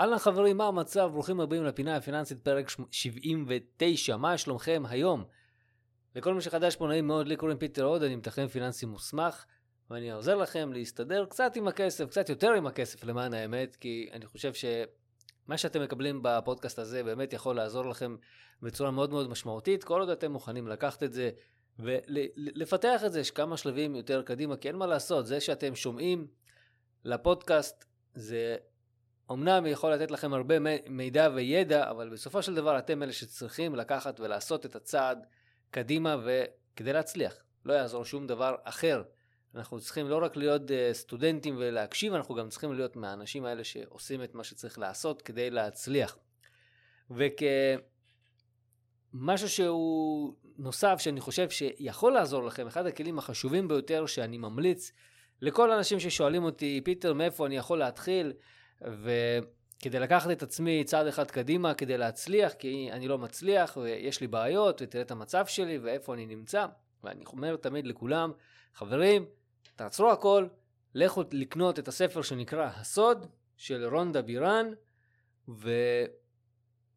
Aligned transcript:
אהלן 0.00 0.18
חברים, 0.18 0.56
מה 0.56 0.66
המצב? 0.66 1.10
ברוכים 1.12 1.40
הבאים 1.40 1.64
לפינה 1.64 1.96
הפיננסית 1.96 2.38
פרק 2.42 2.70
79, 2.90 4.16
מה 4.16 4.38
שלומכם 4.38 4.82
היום? 4.88 5.24
לכל 6.14 6.34
מי 6.34 6.40
שחדש 6.40 6.76
פה 6.76 6.86
נעים 6.86 7.06
מאוד, 7.06 7.28
לי 7.28 7.36
קוראים 7.36 7.58
פיטר 7.58 7.84
עוד, 7.84 8.02
אני 8.02 8.16
מתכנן 8.16 8.46
פיננסי 8.48 8.86
מוסמך, 8.86 9.44
ואני 9.90 10.12
עוזר 10.12 10.36
לכם 10.36 10.72
להסתדר 10.72 11.26
קצת 11.26 11.56
עם 11.56 11.68
הכסף, 11.68 12.04
קצת 12.04 12.28
יותר 12.28 12.52
עם 12.52 12.66
הכסף 12.66 13.04
למען 13.04 13.34
האמת, 13.34 13.76
כי 13.76 14.08
אני 14.12 14.26
חושב 14.26 14.52
שמה 14.54 15.58
שאתם 15.58 15.82
מקבלים 15.82 16.20
בפודקאסט 16.22 16.78
הזה 16.78 17.02
באמת 17.02 17.32
יכול 17.32 17.56
לעזור 17.56 17.88
לכם 17.88 18.16
בצורה 18.62 18.90
מאוד 18.90 19.10
מאוד 19.10 19.30
משמעותית, 19.30 19.84
כל 19.84 20.00
עוד 20.00 20.10
אתם 20.10 20.32
מוכנים 20.32 20.68
לקחת 20.68 21.02
את 21.02 21.12
זה 21.12 21.30
ולפתח 21.78 23.04
את 23.06 23.12
זה 23.12 23.22
כמה 23.34 23.56
שלבים 23.56 23.96
יותר 23.96 24.22
קדימה, 24.22 24.56
כי 24.56 24.68
אין 24.68 24.76
מה 24.76 24.86
לעשות, 24.86 25.26
זה 25.26 25.40
שאתם 25.40 25.74
שומעים 25.74 26.26
לפודקאסט 27.04 27.84
זה 28.14 28.56
אמנם 29.30 29.66
יכול 29.66 29.92
לתת 29.92 30.10
לכם 30.10 30.34
הרבה 30.34 30.54
מידע 30.88 31.28
וידע, 31.34 31.90
אבל 31.90 32.08
בסופו 32.08 32.42
של 32.42 32.54
דבר 32.54 32.78
אתם 32.78 33.02
אלה 33.02 33.12
שצריכים 33.12 33.74
לקחת 33.74 34.20
ולעשות 34.20 34.66
את 34.66 34.76
הצעד 34.76 35.26
קדימה 35.70 36.16
וכדי 36.24 36.92
להצליח. 36.92 37.34
לא 37.64 37.72
יעזור 37.72 38.04
שום 38.04 38.26
דבר 38.26 38.54
אחר. 38.64 39.02
אנחנו 39.54 39.80
צריכים 39.80 40.08
לא 40.08 40.24
רק 40.24 40.36
להיות 40.36 40.62
uh, 40.62 40.72
סטודנטים 40.92 41.56
ולהקשיב, 41.58 42.14
אנחנו 42.14 42.34
גם 42.34 42.48
צריכים 42.48 42.72
להיות 42.72 42.96
מהאנשים 42.96 43.44
האלה 43.44 43.64
שעושים 43.64 44.22
את 44.22 44.34
מה 44.34 44.44
שצריך 44.44 44.78
לעשות 44.78 45.22
כדי 45.22 45.50
להצליח. 45.50 46.18
וכמשהו 47.10 47.88
שהוא 49.48 50.34
נוסף 50.58 50.96
שאני 50.98 51.20
חושב 51.20 51.50
שיכול 51.50 52.12
לעזור 52.12 52.44
לכם, 52.44 52.66
אחד 52.66 52.86
הכלים 52.86 53.18
החשובים 53.18 53.68
ביותר 53.68 54.06
שאני 54.06 54.38
ממליץ 54.38 54.92
לכל 55.42 55.72
האנשים 55.72 56.00
ששואלים 56.00 56.44
אותי, 56.44 56.80
פיטר, 56.84 57.14
מאיפה 57.14 57.46
אני 57.46 57.56
יכול 57.56 57.78
להתחיל? 57.78 58.32
וכדי 58.82 59.98
לקחת 59.98 60.30
את 60.30 60.42
עצמי 60.42 60.84
צעד 60.84 61.06
אחד 61.06 61.30
קדימה, 61.30 61.74
כדי 61.74 61.98
להצליח, 61.98 62.52
כי 62.52 62.88
אני 62.92 63.08
לא 63.08 63.18
מצליח 63.18 63.76
ויש 63.76 64.20
לי 64.20 64.26
בעיות, 64.26 64.82
ותראה 64.82 65.02
את 65.02 65.10
המצב 65.10 65.46
שלי 65.46 65.78
ואיפה 65.78 66.14
אני 66.14 66.26
נמצא. 66.26 66.66
ואני 67.04 67.24
אומר 67.26 67.56
תמיד 67.56 67.86
לכולם, 67.86 68.32
חברים, 68.74 69.26
תעצרו 69.76 70.10
הכל, 70.10 70.46
לכו 70.94 71.22
לקנות 71.32 71.78
את 71.78 71.88
הספר 71.88 72.22
שנקרא 72.22 72.70
הסוד 72.74 73.26
של 73.56 73.84
רונדה 73.84 74.22
בירן, 74.22 74.70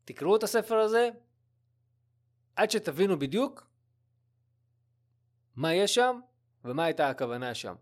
ותקראו 0.03 0.35
את 0.35 0.43
הספר 0.43 0.75
הזה 0.75 1.09
עד 2.55 2.71
שתבינו 2.71 3.19
בדיוק 3.19 3.67
מה 5.55 5.73
יש 5.73 5.95
שם 5.95 6.19
ומה 6.65 6.83
הייתה 6.83 7.09
הכוונה 7.09 7.53
שם. 7.53 7.75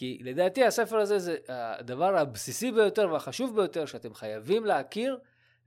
כי 0.00 0.18
לדעתי 0.20 0.64
הספר 0.64 0.96
הזה 0.96 1.18
זה 1.18 1.36
הדבר 1.48 2.16
הבסיסי 2.16 2.72
ביותר 2.72 3.08
והחשוב 3.12 3.56
ביותר 3.56 3.86
שאתם 3.86 4.14
חייבים 4.14 4.64
להכיר 4.64 5.18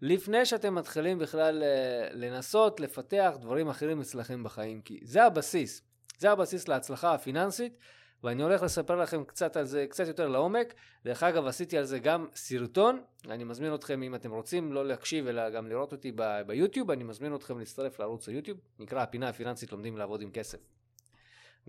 לפני 0.02 0.46
שאתם 0.46 0.76
מתחילים 0.76 1.20
בכלל 1.20 1.64
אה, 1.64 2.08
לנסות 2.12 2.80
לפתח 2.80 3.34
דברים 3.42 3.70
אחרים 3.70 4.02
אצלכם 4.02 4.44
בחיים. 4.44 4.82
כי 4.82 5.00
זה 5.04 5.24
הבסיס, 5.24 5.82
זה 6.18 6.32
הבסיס 6.32 6.68
להצלחה 6.68 7.14
הפיננסית, 7.14 7.78
ואני 8.24 8.44
הולך 8.44 8.64
לספר 8.64 8.96
לכם 8.96 9.24
קצת 9.24 9.58
על 9.58 9.66
זה, 9.66 9.86
קצת 9.90 10.08
יותר 10.08 10.28
לעומק. 10.28 10.74
דרך 11.06 11.24
אגב, 11.24 11.48
עשיתי 11.48 11.78
על 11.78 11.86
זה 11.86 12.00
גם 12.00 12.28
סרטון, 12.36 13.02
אני 13.30 13.44
מזמין 13.44 13.76
אתכם, 13.76 14.04
אם 14.04 14.16
אתם 14.16 14.32
רוצים, 14.32 14.74
לא 14.74 14.86
להקשיב 14.86 15.28
אלא 15.28 15.50
גם 15.50 15.68
לראות 15.68 15.92
אותי 15.92 16.12
ביוטיוב, 16.48 16.92
אני 16.92 17.04
מזמין 17.04 17.36
אתכם 17.36 17.60
להצטרף 17.60 18.00
לערוץ 18.00 18.30
היוטיוב, 18.30 18.58
נקרא 18.80 19.02
הפינה 19.02 19.30
הפיננסית 19.30 19.72
לומדים 19.72 19.98
לעבוד 19.98 20.22
עם 20.22 20.32
כסף. 20.32 20.83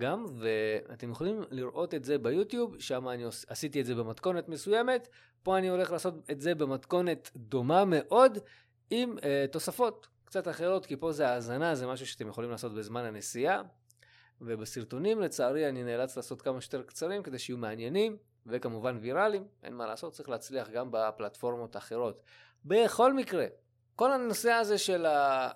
גם, 0.00 0.26
ואתם 0.38 1.10
יכולים 1.10 1.42
לראות 1.50 1.94
את 1.94 2.04
זה 2.04 2.18
ביוטיוב, 2.18 2.78
שם 2.78 3.08
אני 3.08 3.24
עשיתי 3.48 3.80
את 3.80 3.86
זה 3.86 3.94
במתכונת 3.94 4.48
מסוימת, 4.48 5.08
פה 5.42 5.58
אני 5.58 5.68
הולך 5.68 5.92
לעשות 5.92 6.14
את 6.30 6.40
זה 6.40 6.54
במתכונת 6.54 7.30
דומה 7.36 7.84
מאוד, 7.84 8.38
עם 8.90 9.16
uh, 9.18 9.22
תוספות 9.52 10.08
קצת 10.24 10.48
אחרות, 10.48 10.86
כי 10.86 10.96
פה 10.96 11.12
זה 11.12 11.28
האזנה, 11.28 11.74
זה 11.74 11.86
משהו 11.86 12.06
שאתם 12.06 12.28
יכולים 12.28 12.50
לעשות 12.50 12.74
בזמן 12.74 13.04
הנסיעה, 13.04 13.62
ובסרטונים 14.40 15.20
לצערי 15.20 15.68
אני 15.68 15.84
נאלץ 15.84 16.16
לעשות 16.16 16.42
כמה 16.42 16.60
שיותר 16.60 16.82
קצרים 16.82 17.22
כדי 17.22 17.38
שיהיו 17.38 17.58
מעניינים, 17.58 18.16
וכמובן 18.46 18.98
ויראליים, 19.00 19.46
אין 19.62 19.74
מה 19.74 19.86
לעשות, 19.86 20.12
צריך 20.12 20.28
להצליח 20.28 20.68
גם 20.68 20.88
בפלטפורמות 20.90 21.76
האחרות. 21.76 22.22
בכל 22.64 23.12
מקרה, 23.12 23.46
כל 23.96 24.12
הנושא 24.12 24.50
הזה 24.50 24.78
של 24.78 25.06
ה... 25.06 25.48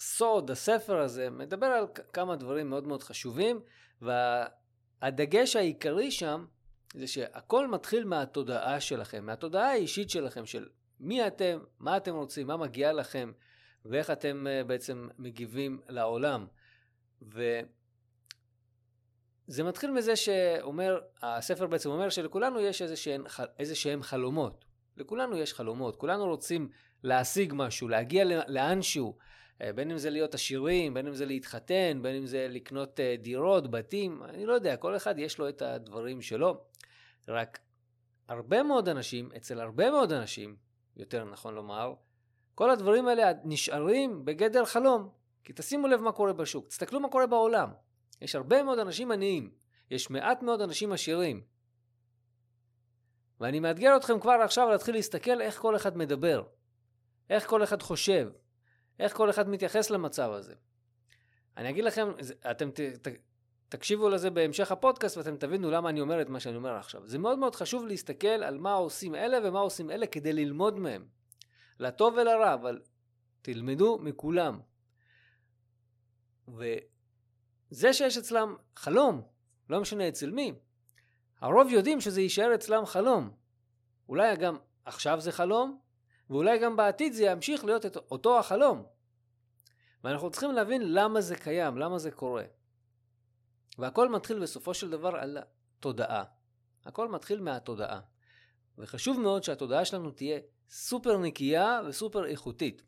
הסוד, 0.00 0.50
הספר 0.50 0.98
הזה, 0.98 1.30
מדבר 1.30 1.66
על 1.66 1.86
כמה 2.12 2.36
דברים 2.36 2.70
מאוד 2.70 2.86
מאוד 2.86 3.02
חשובים, 3.02 3.60
והדגש 4.02 5.56
העיקרי 5.56 6.10
שם 6.10 6.46
זה 6.94 7.06
שהכל 7.06 7.68
מתחיל 7.68 8.04
מהתודעה 8.04 8.80
שלכם, 8.80 9.26
מהתודעה 9.26 9.70
האישית 9.70 10.10
שלכם, 10.10 10.46
של 10.46 10.68
מי 11.00 11.26
אתם, 11.26 11.58
מה 11.78 11.96
אתם 11.96 12.14
רוצים, 12.14 12.46
מה 12.46 12.56
מגיע 12.56 12.92
לכם, 12.92 13.32
ואיך 13.84 14.10
אתם 14.10 14.46
אה, 14.46 14.64
בעצם 14.64 15.08
מגיבים 15.18 15.80
לעולם. 15.88 16.46
וזה 17.22 17.52
מתחיל 19.64 19.90
מזה 19.90 20.16
שאומר, 20.16 21.00
הספר 21.22 21.66
בעצם 21.66 21.90
אומר 21.90 22.08
שלכולנו 22.08 22.60
יש 22.60 22.82
איזה 23.58 23.74
שהם 23.74 24.02
חלומות. 24.02 24.64
לכולנו 24.96 25.36
יש 25.36 25.54
חלומות, 25.54 25.96
כולנו 25.96 26.26
רוצים 26.26 26.68
להשיג 27.02 27.52
משהו, 27.56 27.88
להגיע 27.88 28.24
לאנשהו. 28.48 29.16
אה, 29.62 29.72
בין 29.72 29.90
אם 29.90 29.98
זה 29.98 30.10
להיות 30.10 30.34
עשירים, 30.34 30.94
בין 30.94 31.06
אם 31.06 31.14
זה 31.14 31.26
להתחתן, 31.26 31.98
בין 32.02 32.14
אם 32.14 32.26
זה 32.26 32.46
לקנות 32.50 33.00
אה, 33.00 33.14
דירות, 33.18 33.70
בתים, 33.70 34.22
אני 34.22 34.46
לא 34.46 34.52
יודע, 34.52 34.76
כל 34.76 34.96
אחד 34.96 35.18
יש 35.18 35.38
לו 35.38 35.48
את 35.48 35.62
הדברים 35.62 36.22
שלו. 36.22 36.64
רק 37.28 37.58
הרבה 38.28 38.62
מאוד 38.62 38.88
אנשים, 38.88 39.28
אצל 39.36 39.60
הרבה 39.60 39.90
מאוד 39.90 40.12
אנשים, 40.12 40.56
יותר 40.96 41.24
נכון 41.24 41.54
לומר, 41.54 41.94
כל 42.54 42.70
הדברים 42.70 43.08
האלה 43.08 43.32
נשארים 43.44 44.24
בגדר 44.24 44.64
חלום. 44.64 45.10
כי 45.44 45.52
תשימו 45.56 45.88
לב 45.88 46.00
מה 46.00 46.12
קורה 46.12 46.32
בשוק, 46.32 46.68
תסתכלו 46.68 47.00
מה 47.00 47.08
קורה 47.08 47.26
בעולם. 47.26 47.70
יש 48.20 48.34
הרבה 48.34 48.62
מאוד 48.62 48.78
אנשים 48.78 49.10
עניים, 49.10 49.50
יש 49.90 50.10
מעט 50.10 50.42
מאוד 50.42 50.60
אנשים 50.60 50.92
עשירים. 50.92 51.42
ואני 53.40 53.60
מאתגר 53.60 53.96
אתכם 53.96 54.20
כבר 54.20 54.32
עכשיו 54.44 54.68
להתחיל 54.70 54.94
להסתכל 54.94 55.40
איך 55.40 55.58
כל 55.58 55.76
אחד 55.76 55.96
מדבר, 55.96 56.42
איך 57.30 57.46
כל 57.46 57.64
אחד 57.64 57.82
חושב, 57.82 58.30
איך 58.98 59.16
כל 59.16 59.30
אחד 59.30 59.48
מתייחס 59.48 59.90
למצב 59.90 60.30
הזה. 60.30 60.54
אני 61.56 61.70
אגיד 61.70 61.84
לכם, 61.84 62.08
אתם 62.50 62.70
ת, 62.70 62.80
ת, 62.80 63.08
תקשיבו 63.68 64.08
לזה 64.08 64.30
בהמשך 64.30 64.72
הפודקאסט 64.72 65.16
ואתם 65.16 65.36
תבינו 65.36 65.70
למה 65.70 65.88
אני 65.88 66.00
אומר 66.00 66.22
את 66.22 66.28
מה 66.28 66.40
שאני 66.40 66.56
אומר 66.56 66.74
עכשיו. 66.74 67.06
זה 67.06 67.18
מאוד 67.18 67.38
מאוד 67.38 67.54
חשוב 67.54 67.86
להסתכל 67.86 68.26
על 68.28 68.58
מה 68.58 68.72
עושים 68.72 69.14
אלה 69.14 69.38
ומה 69.44 69.60
עושים 69.60 69.90
אלה 69.90 70.06
כדי 70.06 70.32
ללמוד 70.32 70.78
מהם. 70.78 71.06
לטוב 71.78 72.14
ולרע, 72.14 72.54
אבל 72.54 72.80
תלמדו 73.42 73.98
מכולם. 74.02 74.60
וזה 76.48 77.92
שיש 77.92 78.16
אצלם 78.16 78.56
חלום, 78.76 79.22
לא 79.70 79.80
משנה 79.80 80.08
אצל 80.08 80.30
מי, 80.30 80.52
הרוב 81.40 81.70
יודעים 81.70 82.00
שזה 82.00 82.20
יישאר 82.20 82.54
אצלם 82.54 82.86
חלום. 82.86 83.30
אולי 84.08 84.36
גם 84.36 84.56
עכשיו 84.84 85.20
זה 85.20 85.32
חלום, 85.32 85.78
ואולי 86.30 86.58
גם 86.58 86.76
בעתיד 86.76 87.12
זה 87.12 87.24
ימשיך 87.24 87.64
להיות 87.64 87.86
את 87.86 87.96
אותו 87.96 88.38
החלום. 88.38 88.86
ואנחנו 90.04 90.30
צריכים 90.30 90.52
להבין 90.52 90.92
למה 90.92 91.20
זה 91.20 91.36
קיים, 91.36 91.78
למה 91.78 91.98
זה 91.98 92.10
קורה. 92.10 92.44
והכל 93.78 94.08
מתחיל 94.08 94.38
בסופו 94.38 94.74
של 94.74 94.90
דבר 94.90 95.16
על 95.16 95.38
התודעה. 95.38 96.24
הכל 96.84 97.08
מתחיל 97.08 97.40
מהתודעה. 97.40 98.00
וחשוב 98.78 99.20
מאוד 99.20 99.44
שהתודעה 99.44 99.84
שלנו 99.84 100.10
תהיה 100.10 100.38
סופר 100.70 101.18
נקייה 101.18 101.80
וסופר 101.86 102.26
איכותית. 102.26 102.82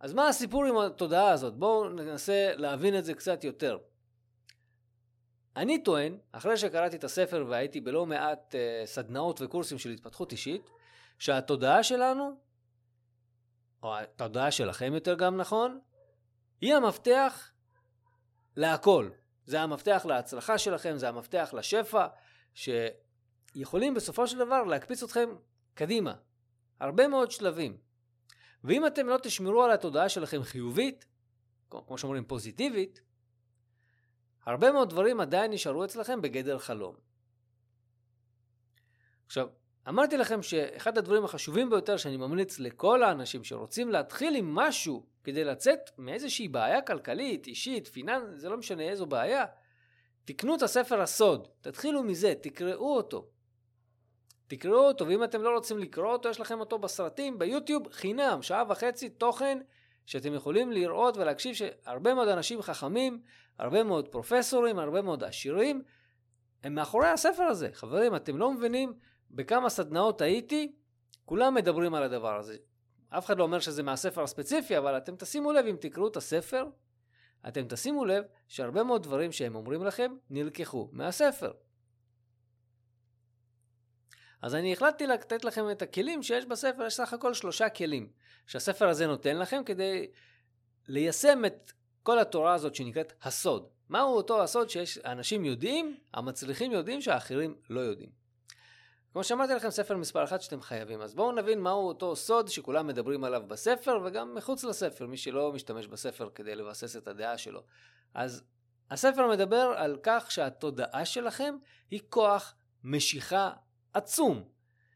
אז 0.00 0.12
מה 0.12 0.28
הסיפור 0.28 0.64
עם 0.64 0.78
התודעה 0.78 1.30
הזאת? 1.30 1.54
בואו 1.56 1.88
ננסה 1.88 2.52
להבין 2.56 2.98
את 2.98 3.04
זה 3.04 3.14
קצת 3.14 3.44
יותר. 3.44 3.78
אני 5.56 5.82
טוען, 5.82 6.18
אחרי 6.32 6.56
שקראתי 6.56 6.96
את 6.96 7.04
הספר 7.04 7.46
והייתי 7.48 7.80
בלא 7.80 8.06
מעט 8.06 8.54
uh, 8.54 8.86
סדנאות 8.86 9.40
וקורסים 9.40 9.78
של 9.78 9.90
התפתחות 9.90 10.32
אישית, 10.32 10.70
שהתודעה 11.20 11.82
שלנו, 11.82 12.40
או 13.82 13.98
התודעה 13.98 14.50
שלכם 14.50 14.92
יותר 14.94 15.14
גם 15.14 15.36
נכון, 15.36 15.80
היא 16.60 16.74
המפתח 16.74 17.50
להכל. 18.56 19.10
זה 19.46 19.60
המפתח 19.60 20.02
להצלחה 20.08 20.58
שלכם, 20.58 20.96
זה 20.96 21.08
המפתח 21.08 21.54
לשפע, 21.56 22.06
שיכולים 22.54 23.94
בסופו 23.94 24.26
של 24.26 24.38
דבר 24.38 24.62
להקפיץ 24.62 25.02
אתכם 25.02 25.28
קדימה. 25.74 26.14
הרבה 26.80 27.08
מאוד 27.08 27.30
שלבים. 27.30 27.78
ואם 28.64 28.86
אתם 28.86 29.06
לא 29.06 29.18
תשמרו 29.22 29.62
על 29.62 29.70
התודעה 29.70 30.08
שלכם 30.08 30.42
חיובית, 30.42 31.06
כמו 31.70 31.98
שאומרים 31.98 32.24
פוזיטיבית, 32.24 33.00
הרבה 34.46 34.72
מאוד 34.72 34.90
דברים 34.90 35.20
עדיין 35.20 35.50
נשארו 35.52 35.84
אצלכם 35.84 36.22
בגדר 36.22 36.58
חלום. 36.58 36.96
עכשיו, 39.26 39.48
אמרתי 39.90 40.16
לכם 40.16 40.42
שאחד 40.42 40.98
הדברים 40.98 41.24
החשובים 41.24 41.70
ביותר 41.70 41.96
שאני 41.96 42.16
ממליץ 42.16 42.58
לכל 42.58 43.02
האנשים 43.02 43.44
שרוצים 43.44 43.90
להתחיל 43.90 44.34
עם 44.34 44.54
משהו 44.54 45.06
כדי 45.24 45.44
לצאת 45.44 45.78
מאיזושהי 45.98 46.48
בעיה 46.48 46.82
כלכלית, 46.82 47.46
אישית, 47.46 47.88
פיננס, 47.88 48.22
זה 48.34 48.48
לא 48.48 48.56
משנה 48.56 48.82
איזו 48.82 49.06
בעיה, 49.06 49.44
תקנו 50.24 50.54
את 50.54 50.62
הספר 50.62 51.00
הסוד, 51.00 51.48
תתחילו 51.60 52.02
מזה, 52.02 52.34
תקראו 52.42 52.96
אותו. 52.96 53.26
תקראו 54.46 54.88
אותו, 54.88 55.06
ואם 55.06 55.24
אתם 55.24 55.42
לא 55.42 55.50
רוצים 55.54 55.78
לקרוא 55.78 56.12
אותו, 56.12 56.28
יש 56.28 56.40
לכם 56.40 56.60
אותו 56.60 56.78
בסרטים, 56.78 57.38
ביוטיוב, 57.38 57.92
חינם, 57.92 58.42
שעה 58.42 58.64
וחצי 58.68 59.08
תוכן 59.08 59.58
שאתם 60.06 60.34
יכולים 60.34 60.72
לראות 60.72 61.16
ולהקשיב 61.16 61.54
שהרבה 61.54 62.14
מאוד 62.14 62.28
אנשים 62.28 62.62
חכמים, 62.62 63.22
הרבה 63.58 63.82
מאוד 63.84 64.08
פרופסורים, 64.08 64.78
הרבה 64.78 65.02
מאוד 65.02 65.24
עשירים, 65.24 65.82
הם 66.62 66.74
מאחורי 66.74 67.08
הספר 67.08 67.42
הזה. 67.42 67.68
חברים, 67.72 68.16
אתם 68.16 68.36
לא 68.36 68.52
מבינים 68.52 68.92
בכמה 69.30 69.68
סדנאות 69.68 70.20
הייתי, 70.20 70.72
כולם 71.24 71.54
מדברים 71.54 71.94
על 71.94 72.02
הדבר 72.02 72.38
הזה. 72.38 72.56
אף 73.08 73.26
אחד 73.26 73.38
לא 73.38 73.42
אומר 73.42 73.60
שזה 73.60 73.82
מהספר 73.82 74.22
הספציפי, 74.22 74.78
אבל 74.78 74.96
אתם 74.96 75.16
תשימו 75.16 75.52
לב, 75.52 75.66
אם 75.66 75.76
תקראו 75.80 76.08
את 76.08 76.16
הספר, 76.16 76.66
אתם 77.48 77.68
תשימו 77.68 78.04
לב 78.04 78.24
שהרבה 78.48 78.82
מאוד 78.82 79.02
דברים 79.02 79.32
שהם 79.32 79.54
אומרים 79.54 79.84
לכם 79.84 80.14
נלקחו 80.30 80.88
מהספר. 80.92 81.52
אז 84.42 84.54
אני 84.54 84.72
החלטתי 84.72 85.06
לתת 85.06 85.44
לכם 85.44 85.70
את 85.70 85.82
הכלים 85.82 86.22
שיש 86.22 86.46
בספר, 86.46 86.86
יש 86.86 86.94
סך 86.94 87.12
הכל 87.12 87.34
שלושה 87.34 87.68
כלים 87.68 88.10
שהספר 88.46 88.88
הזה 88.88 89.06
נותן 89.06 89.38
לכם 89.38 89.62
כדי 89.66 90.10
ליישם 90.88 91.44
את 91.44 91.72
כל 92.02 92.18
התורה 92.18 92.54
הזאת 92.54 92.74
שנקראת 92.74 93.12
הסוד. 93.22 93.68
מהו 93.88 94.16
אותו 94.16 94.42
הסוד 94.42 94.70
שיש 94.70 94.98
אנשים 94.98 95.44
יודעים, 95.44 95.96
המצליחים 96.14 96.72
יודעים 96.72 97.00
שהאחרים 97.00 97.56
לא 97.70 97.80
יודעים. 97.80 98.19
כמו 99.12 99.24
שאמרתי 99.24 99.54
לכם, 99.54 99.70
ספר 99.70 99.96
מספר 99.96 100.24
אחת 100.24 100.42
שאתם 100.42 100.60
חייבים. 100.60 101.00
אז 101.00 101.14
בואו 101.14 101.32
נבין 101.32 101.60
מהו 101.60 101.88
אותו 101.88 102.16
סוד 102.16 102.48
שכולם 102.48 102.86
מדברים 102.86 103.24
עליו 103.24 103.42
בספר 103.48 103.98
וגם 104.04 104.34
מחוץ 104.34 104.64
לספר, 104.64 105.06
מי 105.06 105.16
שלא 105.16 105.52
משתמש 105.52 105.86
בספר 105.86 106.30
כדי 106.34 106.56
לבסס 106.56 106.96
את 106.96 107.08
הדעה 107.08 107.38
שלו. 107.38 107.62
אז 108.14 108.42
הספר 108.90 109.28
מדבר 109.28 109.74
על 109.76 109.98
כך 110.02 110.30
שהתודעה 110.30 111.04
שלכם 111.04 111.56
היא 111.90 112.00
כוח 112.08 112.54
משיכה 112.84 113.52
עצום, 113.92 114.44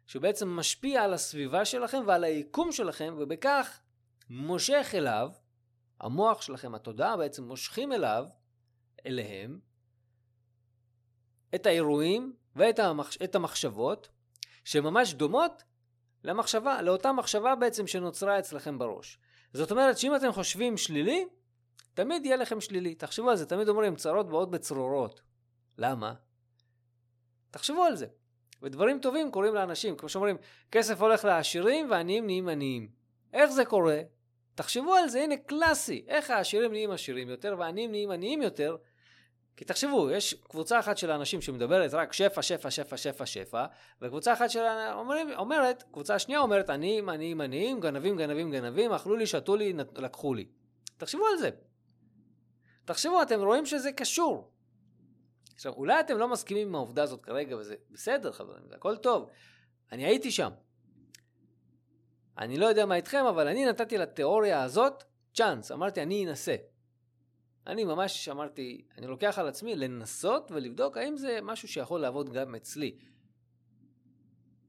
שבעצם 0.06 0.49
משפיע 0.49 1.02
על 1.02 1.14
הסביבה 1.14 1.64
שלכם 1.64 2.02
ועל 2.06 2.25
היקום 2.25 2.72
שלכם, 2.72 3.14
ובכך 3.19 3.81
מושך 4.31 4.90
אליו, 4.94 5.31
המוח 6.00 6.43
שלכם, 6.43 6.75
התודעה 6.75 7.16
בעצם 7.16 7.44
מושכים 7.44 7.93
אליו, 7.93 8.26
אליהם, 9.06 9.61
את 11.55 11.66
האירועים 11.66 12.37
ואת 12.56 12.78
המחש... 12.78 13.18
המחשבות 13.34 14.08
שממש 14.64 15.14
דומות 15.14 15.62
למחשבה, 16.24 16.82
לאותה 16.82 17.12
מחשבה 17.12 17.54
בעצם 17.54 17.86
שנוצרה 17.86 18.38
אצלכם 18.38 18.78
בראש. 18.78 19.18
זאת 19.52 19.70
אומרת 19.70 19.98
שאם 19.98 20.16
אתם 20.16 20.32
חושבים 20.32 20.76
שלילי, 20.76 21.26
תמיד 21.94 22.26
יהיה 22.26 22.36
לכם 22.36 22.60
שלילי. 22.60 22.94
תחשבו 22.94 23.30
על 23.30 23.36
זה, 23.36 23.46
תמיד 23.46 23.68
אומרים 23.68 23.96
צרות 23.96 24.28
באות 24.28 24.50
בצרורות. 24.50 25.20
למה? 25.78 26.14
תחשבו 27.50 27.84
על 27.84 27.96
זה. 27.96 28.06
ודברים 28.62 29.00
טובים 29.00 29.30
קורים 29.30 29.54
לאנשים. 29.54 29.96
כמו 29.96 30.08
שאומרים, 30.08 30.36
כסף 30.72 31.00
הולך 31.00 31.24
לעשירים 31.24 31.90
ועניים 31.90 32.26
נהיים 32.26 32.48
עניים. 32.48 32.88
איך 33.32 33.50
זה 33.50 33.64
קורה? 33.64 34.00
תחשבו 34.54 34.94
על 34.94 35.08
זה, 35.08 35.22
הנה 35.22 35.36
קלאסי. 35.36 36.04
איך 36.08 36.30
העשירים 36.30 36.72
נהיים 36.72 36.90
עשירים 36.90 37.28
יותר 37.28 37.56
והעניים 37.58 37.90
נהיים 37.90 38.10
עניים 38.10 38.42
יותר? 38.42 38.76
כי 39.56 39.64
תחשבו, 39.64 40.10
יש 40.10 40.34
קבוצה 40.34 40.80
אחת 40.80 40.98
של 40.98 41.10
האנשים 41.10 41.40
שמדברת 41.40 41.94
רק 41.94 42.12
שפע, 42.12 42.42
שפע, 42.42 42.70
שפע, 42.70 42.96
שפע, 42.96 43.26
שפע, 43.26 43.66
וקבוצה 44.02 44.32
אחת 44.32 44.50
של 44.50 44.60
אומרים, 44.92 45.28
אומרת, 45.36 45.84
קבוצה 45.92 46.18
שנייה 46.18 46.40
אומרת 46.40 46.70
עניים, 46.70 47.08
עניים, 47.08 47.40
עניים, 47.40 47.80
גנבים, 47.80 48.16
גנבים, 48.16 48.50
גנבים, 48.50 48.92
אכלו 48.92 49.16
לי, 49.16 49.26
שתו 49.26 49.56
לי, 49.56 49.72
לקחו 49.96 50.34
לי. 50.34 50.46
תחשבו 50.96 51.26
על 51.26 51.38
זה. 51.38 51.50
תחשבו, 52.84 53.22
אתם 53.22 53.40
רואים 53.40 53.66
שזה 53.66 53.92
קשור. 53.92 54.50
עכשיו, 55.54 55.72
אולי 55.72 56.00
אתם 56.00 56.18
לא 56.18 56.28
מסכימים 56.28 56.68
עם 56.68 56.74
העובדה 56.74 57.02
הזאת 57.02 57.20
כרגע, 57.20 57.56
וזה 57.56 57.74
בסדר, 57.90 58.32
חברים, 58.32 58.68
זה 58.68 58.74
הכל 58.74 58.96
טוב. 58.96 59.30
אני 59.92 60.04
הייתי 60.04 60.30
שם. 60.30 60.50
אני 62.38 62.56
לא 62.56 62.66
יודע 62.66 62.86
מה 62.86 62.96
איתכם, 62.96 63.24
אבל 63.24 63.48
אני 63.48 63.66
נתתי 63.66 63.98
לתיאוריה 63.98 64.62
הזאת 64.62 65.04
צ'אנס. 65.34 65.72
אמרתי, 65.72 66.02
אני 66.02 66.26
אנסה. 66.26 66.56
אני 67.66 67.84
ממש 67.84 68.28
אמרתי, 68.28 68.84
אני 68.99 69.06
לוקח 69.06 69.38
על 69.38 69.49
עצמי 69.49 69.76
לנסות 69.76 70.50
ולבדוק 70.50 70.96
האם 70.96 71.16
זה 71.16 71.38
משהו 71.43 71.69
שיכול 71.69 72.00
לעבוד 72.00 72.32
גם 72.32 72.55
אצלי. 72.55 72.99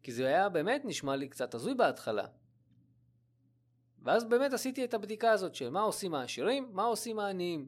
כי 0.04 0.12
זה 0.12 0.28
היה 0.28 0.50
באמת 0.50 0.82
נשמע 0.86 1.16
לי 1.16 1.28
קצת 1.28 1.54
הזוי 1.54 1.74
בהתחלה. 1.74 2.26
ואז 4.04 4.24
באמת 4.24 4.54
עשיתי 4.54 4.84
את 4.84 4.94
הבדיקה 4.94 5.32
הזאת 5.32 5.56
של 5.56 5.70
מה 5.70 5.82
עושים 5.82 6.16
העשירים, 6.16 6.70
מה 6.72 6.84
עושים 6.84 7.20
העניים. 7.20 7.68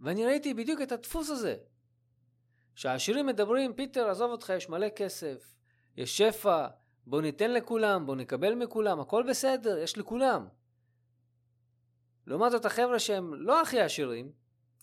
ואני 0.00 0.26
ראיתי 0.26 0.54
בדיוק 0.54 0.80
את 0.82 0.92
הדפוס 0.92 1.30
הזה. 1.30 1.56
שהעשירים 2.74 3.26
מדברים, 3.26 3.74
פיטר, 3.74 4.08
עזוב 4.08 4.30
אותך, 4.30 4.52
יש 4.56 4.68
מלא 4.68 4.88
כסף, 4.88 5.54
יש 5.96 6.18
שפע, 6.18 6.66
בוא 7.06 7.22
ניתן 7.22 7.50
לכולם, 7.50 8.06
בוא 8.06 8.16
נקבל 8.16 8.54
מכולם, 8.54 9.00
הכל 9.00 9.24
בסדר, 9.28 9.78
יש 9.78 9.98
לכולם. 9.98 10.48
לעומת 12.26 12.50
זאת 12.50 12.64
החבר'ה 12.64 12.98
שהם 12.98 13.34
לא 13.34 13.62
הכי 13.62 13.80
עשירים, 13.80 14.32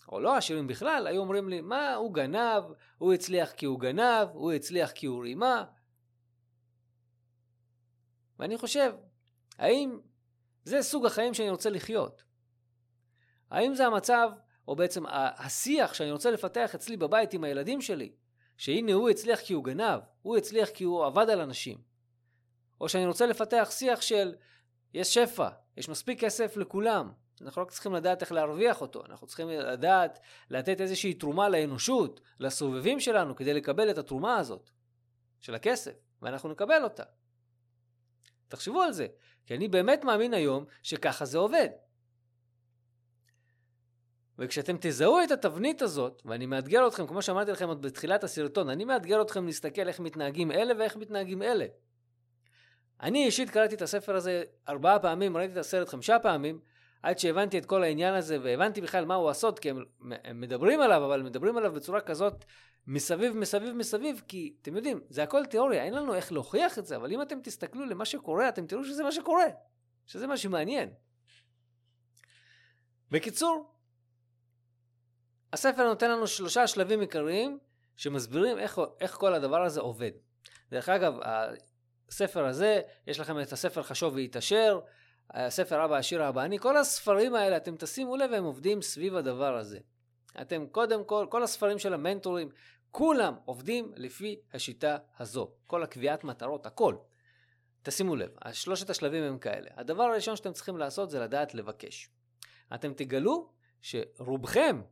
או 0.08 0.20
לא 0.20 0.36
עשירים 0.36 0.66
בכלל, 0.66 1.06
היו 1.06 1.20
אומרים 1.20 1.48
לי, 1.48 1.60
מה, 1.60 1.94
הוא 1.94 2.14
גנב, 2.14 2.64
הוא 2.98 3.12
הצליח 3.12 3.52
כי 3.52 3.66
הוא 3.66 3.80
גנב, 3.80 4.28
הוא 4.32 4.52
הצליח 4.52 4.90
כי 4.90 5.06
הוא 5.06 5.22
רימה. 5.22 5.64
ואני 8.38 8.58
חושב, 8.58 8.94
האם 9.58 9.98
זה 10.64 10.82
סוג 10.82 11.06
החיים 11.06 11.34
שאני 11.34 11.50
רוצה 11.50 11.70
לחיות? 11.70 12.22
האם 13.50 13.74
זה 13.74 13.86
המצב, 13.86 14.30
או 14.68 14.76
בעצם 14.76 15.04
השיח 15.38 15.94
שאני 15.94 16.10
רוצה 16.10 16.30
לפתח 16.30 16.74
אצלי 16.74 16.96
בבית 16.96 17.32
עם 17.32 17.44
הילדים 17.44 17.80
שלי, 17.80 18.12
שהנה 18.56 18.92
הוא 18.92 19.08
הצליח 19.08 19.40
כי 19.40 19.52
הוא 19.52 19.64
גנב, 19.64 20.00
הוא 20.22 20.36
הצליח 20.36 20.68
כי 20.68 20.84
הוא 20.84 21.04
עבד 21.04 21.30
על 21.30 21.40
אנשים. 21.40 21.78
או 22.80 22.88
שאני 22.88 23.06
רוצה 23.06 23.26
לפתח 23.26 23.68
שיח 23.70 24.00
של 24.00 24.34
יש 24.94 25.14
שפע, 25.14 25.48
יש 25.76 25.88
מספיק 25.88 26.20
כסף 26.20 26.56
לכולם, 26.56 27.12
אנחנו 27.42 27.62
רק 27.62 27.70
צריכים 27.70 27.94
לדעת 27.94 28.22
איך 28.22 28.32
להרוויח 28.32 28.80
אותו, 28.80 29.04
אנחנו 29.06 29.26
צריכים 29.26 29.48
לדעת 29.48 30.18
לתת 30.50 30.80
איזושהי 30.80 31.14
תרומה 31.14 31.48
לאנושות, 31.48 32.20
לסובבים 32.40 33.00
שלנו, 33.00 33.36
כדי 33.36 33.54
לקבל 33.54 33.90
את 33.90 33.98
התרומה 33.98 34.36
הזאת 34.36 34.70
של 35.40 35.54
הכסף, 35.54 35.92
ואנחנו 36.22 36.48
נקבל 36.48 36.84
אותה. 36.84 37.02
תחשבו 38.48 38.82
על 38.82 38.92
זה, 38.92 39.06
כי 39.46 39.54
אני 39.54 39.68
באמת 39.68 40.04
מאמין 40.04 40.34
היום 40.34 40.64
שככה 40.82 41.24
זה 41.24 41.38
עובד. 41.38 41.68
וכשאתם 44.38 44.76
תזהו 44.80 45.18
את 45.24 45.30
התבנית 45.30 45.82
הזאת, 45.82 46.22
ואני 46.24 46.46
מאתגר 46.46 46.88
אתכם, 46.88 47.06
כמו 47.06 47.22
שאמרתי 47.22 47.50
לכם 47.50 47.68
עוד 47.68 47.82
בתחילת 47.82 48.24
הסרטון, 48.24 48.68
אני 48.68 48.84
מאתגר 48.84 49.22
אתכם 49.22 49.46
להסתכל 49.46 49.88
איך 49.88 50.00
מתנהגים 50.00 50.52
אלה 50.52 50.74
ואיך 50.78 50.96
מתנהגים 50.96 51.42
אלה. 51.42 51.66
אני 53.00 53.24
אישית 53.24 53.50
קראתי 53.50 53.74
את 53.74 53.82
הספר 53.82 54.16
הזה 54.16 54.44
ארבעה 54.68 54.98
פעמים, 54.98 55.36
ראיתי 55.36 55.52
את 55.52 55.58
הסרט 55.58 55.88
חמישה 55.88 56.18
פעמים, 56.18 56.60
עד 57.02 57.18
שהבנתי 57.18 57.58
את 57.58 57.66
כל 57.66 57.82
העניין 57.82 58.14
הזה 58.14 58.38
והבנתי 58.42 58.80
בכלל 58.80 59.04
מהו 59.04 59.30
הסוד, 59.30 59.58
כי 59.58 59.70
הם, 59.70 59.84
הם 60.24 60.40
מדברים 60.40 60.80
עליו, 60.80 61.04
אבל 61.04 61.22
מדברים 61.22 61.56
עליו 61.56 61.72
בצורה 61.72 62.00
כזאת 62.00 62.44
מסביב, 62.86 63.36
מסביב, 63.36 63.72
מסביב, 63.72 64.22
כי 64.28 64.54
אתם 64.62 64.76
יודעים, 64.76 65.00
זה 65.08 65.22
הכל 65.22 65.46
תיאוריה, 65.46 65.84
אין 65.84 65.94
לנו 65.94 66.14
איך 66.14 66.32
להוכיח 66.32 66.78
את 66.78 66.86
זה, 66.86 66.96
אבל 66.96 67.12
אם 67.12 67.22
אתם 67.22 67.40
תסתכלו 67.42 67.86
למה 67.86 68.04
שקורה, 68.04 68.48
אתם 68.48 68.66
תראו 68.66 68.84
שזה 68.84 69.02
מה 69.02 69.12
שקורה, 69.12 69.46
שזה 70.06 70.26
מה 70.26 70.36
שמעניין. 70.36 70.90
בקיצור, 73.10 73.72
הספר 75.52 75.88
נותן 75.88 76.10
לנו 76.10 76.26
שלושה 76.26 76.66
שלבים 76.66 77.00
עיקריים 77.00 77.58
שמסבירים 77.96 78.58
איך, 78.58 78.80
איך 79.00 79.14
כל 79.14 79.34
הדבר 79.34 79.62
הזה 79.62 79.80
עובד. 79.80 80.10
דרך 80.70 80.88
אגב, 80.88 81.14
הספר 82.08 82.46
הזה, 82.46 82.80
יש 83.06 83.20
לכם 83.20 83.40
את 83.40 83.52
הספר 83.52 83.82
חשוב 83.82 84.14
והתעשר, 84.14 84.80
הספר 85.30 85.84
אבא 85.84 85.96
עשיר 85.96 86.28
אבא 86.28 86.42
אני, 86.42 86.58
כל 86.58 86.76
הספרים 86.76 87.34
האלה, 87.34 87.56
אתם 87.56 87.76
תשימו 87.76 88.16
לב, 88.16 88.32
הם 88.32 88.44
עובדים 88.44 88.82
סביב 88.82 89.16
הדבר 89.16 89.56
הזה. 89.56 89.78
אתם 90.40 90.66
קודם 90.66 91.04
כל, 91.04 91.26
כל 91.30 91.42
הספרים 91.42 91.78
של 91.78 91.94
המנטורים, 91.94 92.48
כולם 92.90 93.34
עובדים 93.44 93.92
לפי 93.96 94.40
השיטה 94.52 94.96
הזו. 95.18 95.50
כל 95.66 95.82
הקביעת 95.82 96.24
מטרות, 96.24 96.66
הכל. 96.66 96.96
תשימו 97.82 98.16
לב, 98.16 98.30
שלושת 98.52 98.90
השלבים 98.90 99.22
הם 99.22 99.38
כאלה. 99.38 99.70
הדבר 99.76 100.02
הראשון 100.02 100.36
שאתם 100.36 100.52
צריכים 100.52 100.76
לעשות 100.76 101.10
זה 101.10 101.20
לדעת 101.20 101.54
לבקש. 101.54 102.10
אתם 102.74 102.94
תגלו 102.94 103.48
שרובכם 103.80 104.82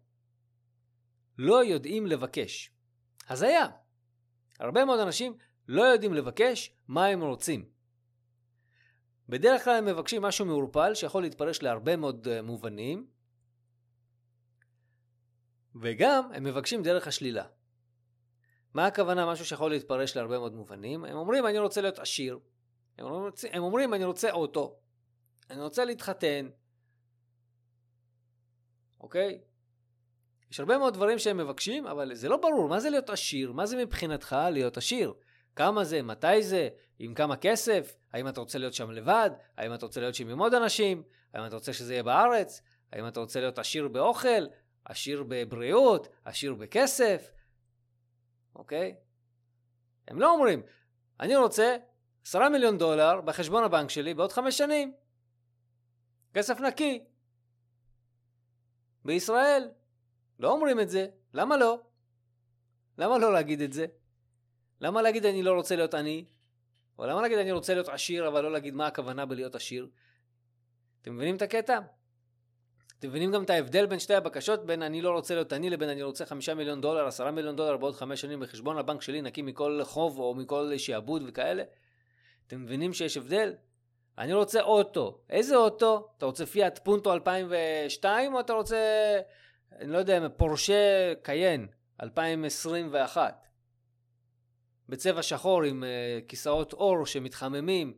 לא 1.38 1.64
יודעים 1.64 2.06
לבקש. 2.06 2.70
הזיה. 3.28 3.66
הרבה 4.60 4.84
מאוד 4.84 5.00
אנשים 5.00 5.36
לא 5.68 5.82
יודעים 5.82 6.14
לבקש 6.14 6.76
מה 6.88 7.06
הם 7.06 7.22
רוצים. 7.22 7.73
בדרך 9.28 9.64
כלל 9.64 9.74
הם 9.74 9.84
מבקשים 9.84 10.22
משהו 10.22 10.46
מעורפל 10.46 10.94
שיכול 10.94 11.22
להתפרש 11.22 11.62
להרבה 11.62 11.96
מאוד 11.96 12.28
אה, 12.28 12.42
מובנים, 12.42 13.06
וגם 15.82 16.30
הם 16.32 16.44
מבקשים 16.44 16.82
דרך 16.82 17.06
השלילה. 17.06 17.44
מה 18.74 18.86
הכוונה 18.86 19.26
משהו 19.26 19.44
שיכול 19.44 19.70
להתפרש 19.70 20.16
להרבה 20.16 20.38
מאוד 20.38 20.54
מובנים? 20.54 21.04
הם 21.04 21.16
אומרים 21.16 21.46
אני 21.46 21.58
רוצה 21.58 21.80
להיות 21.80 21.98
עשיר, 21.98 22.38
הם 22.98 23.06
אומרים, 23.06 23.32
הם 23.52 23.62
אומרים 23.62 23.94
אני 23.94 24.04
רוצה 24.04 24.30
אוטו, 24.30 24.76
אני 25.50 25.60
רוצה 25.60 25.84
להתחתן, 25.84 26.48
אוקיי? 29.00 29.40
יש 30.50 30.60
הרבה 30.60 30.78
מאוד 30.78 30.94
דברים 30.94 31.18
שהם 31.18 31.36
מבקשים, 31.36 31.86
אבל 31.86 32.14
זה 32.14 32.28
לא 32.28 32.36
ברור, 32.36 32.68
מה 32.68 32.80
זה 32.80 32.90
להיות 32.90 33.10
עשיר? 33.10 33.52
מה 33.52 33.66
זה 33.66 33.76
מבחינתך 33.76 34.36
להיות 34.52 34.76
עשיר? 34.76 35.14
כמה 35.56 35.84
זה, 35.84 36.02
מתי 36.02 36.42
זה, 36.42 36.68
עם 36.98 37.14
כמה 37.14 37.36
כסף, 37.36 37.96
האם 38.12 38.28
אתה 38.28 38.40
רוצה 38.40 38.58
להיות 38.58 38.74
שם 38.74 38.90
לבד, 38.90 39.30
האם 39.56 39.74
אתה 39.74 39.86
רוצה 39.86 40.00
להיות 40.00 40.14
שם 40.14 40.28
עם 40.28 40.38
עוד 40.38 40.54
אנשים, 40.54 41.02
האם 41.34 41.46
אתה 41.46 41.54
רוצה 41.54 41.72
שזה 41.72 41.94
יהיה 41.94 42.02
בארץ, 42.02 42.62
האם 42.92 43.08
אתה 43.08 43.20
רוצה 43.20 43.40
להיות 43.40 43.58
עשיר 43.58 43.88
באוכל, 43.88 44.46
עשיר 44.84 45.24
בבריאות, 45.28 46.08
עשיר 46.24 46.54
בכסף, 46.54 47.32
אוקיי? 48.54 48.96
הם 50.08 50.20
לא 50.20 50.30
אומרים, 50.30 50.62
אני 51.20 51.36
רוצה 51.36 51.76
עשרה 52.26 52.48
מיליון 52.48 52.78
דולר 52.78 53.20
בחשבון 53.20 53.64
הבנק 53.64 53.90
שלי 53.90 54.14
בעוד 54.14 54.32
חמש 54.32 54.58
שנים. 54.58 54.94
כסף 56.34 56.60
נקי. 56.60 57.04
בישראל. 59.04 59.70
לא 60.38 60.50
אומרים 60.50 60.80
את 60.80 60.90
זה. 60.90 61.06
למה 61.34 61.56
לא? 61.56 61.82
למה 62.98 63.18
לא 63.18 63.32
להגיד 63.32 63.60
את 63.60 63.72
זה? 63.72 63.86
למה 64.80 65.02
להגיד 65.02 65.26
אני 65.26 65.42
לא 65.42 65.52
רוצה 65.52 65.76
להיות 65.76 65.94
עני? 65.94 66.24
או 66.98 67.06
למה 67.06 67.22
להגיד 67.22 67.38
אני 67.38 67.52
רוצה 67.52 67.74
להיות 67.74 67.88
עשיר, 67.88 68.28
אבל 68.28 68.40
לא 68.40 68.52
להגיד 68.52 68.74
מה 68.74 68.86
הכוונה 68.86 69.26
בלהיות 69.26 69.54
עשיר? 69.54 69.88
אתם 71.02 71.16
מבינים 71.16 71.36
את 71.36 71.42
הקטע? 71.42 71.78
אתם 72.98 73.08
מבינים 73.08 73.32
גם 73.32 73.42
את 73.42 73.50
ההבדל 73.50 73.86
בין 73.86 73.98
שתי 73.98 74.14
הבקשות, 74.14 74.66
בין 74.66 74.82
אני 74.82 75.02
לא 75.02 75.10
רוצה 75.10 75.34
להיות 75.34 75.52
עני 75.52 75.70
לבין 75.70 75.88
אני 75.88 76.02
רוצה 76.02 76.26
חמישה 76.26 76.54
מיליון 76.54 76.80
דולר, 76.80 77.06
עשרה 77.06 77.30
מיליון 77.30 77.56
דולר 77.56 77.76
בעוד 77.76 77.94
חמש 77.94 78.20
שנים 78.20 78.40
בחשבון 78.40 78.78
הבנק 78.78 79.02
שלי 79.02 79.22
נקי 79.22 79.42
מכל 79.42 79.80
חוב 79.84 80.18
או 80.18 80.34
מכל 80.34 80.72
שעבוד 80.76 81.22
וכאלה? 81.26 81.62
אתם 82.46 82.62
מבינים 82.62 82.92
שיש 82.92 83.16
הבדל? 83.16 83.54
אני 84.18 84.32
רוצה 84.32 84.62
אוטו. 84.62 85.18
איזה 85.30 85.56
אוטו? 85.56 86.08
אתה 86.18 86.26
רוצה 86.26 86.46
פיאט 86.46 86.78
פונטו 86.78 87.12
2002 87.12 88.34
או 88.34 88.40
אתה 88.40 88.52
רוצה, 88.52 88.76
אני 89.78 89.92
לא 89.92 89.98
יודע, 89.98 90.28
פורשה 90.36 91.12
קיין 91.22 91.66
2021? 92.02 93.43
בצבע 94.88 95.22
שחור 95.22 95.62
עם 95.62 95.82
uh, 95.82 96.28
כיסאות 96.28 96.72
אור 96.72 97.06
שמתחממים 97.06 97.94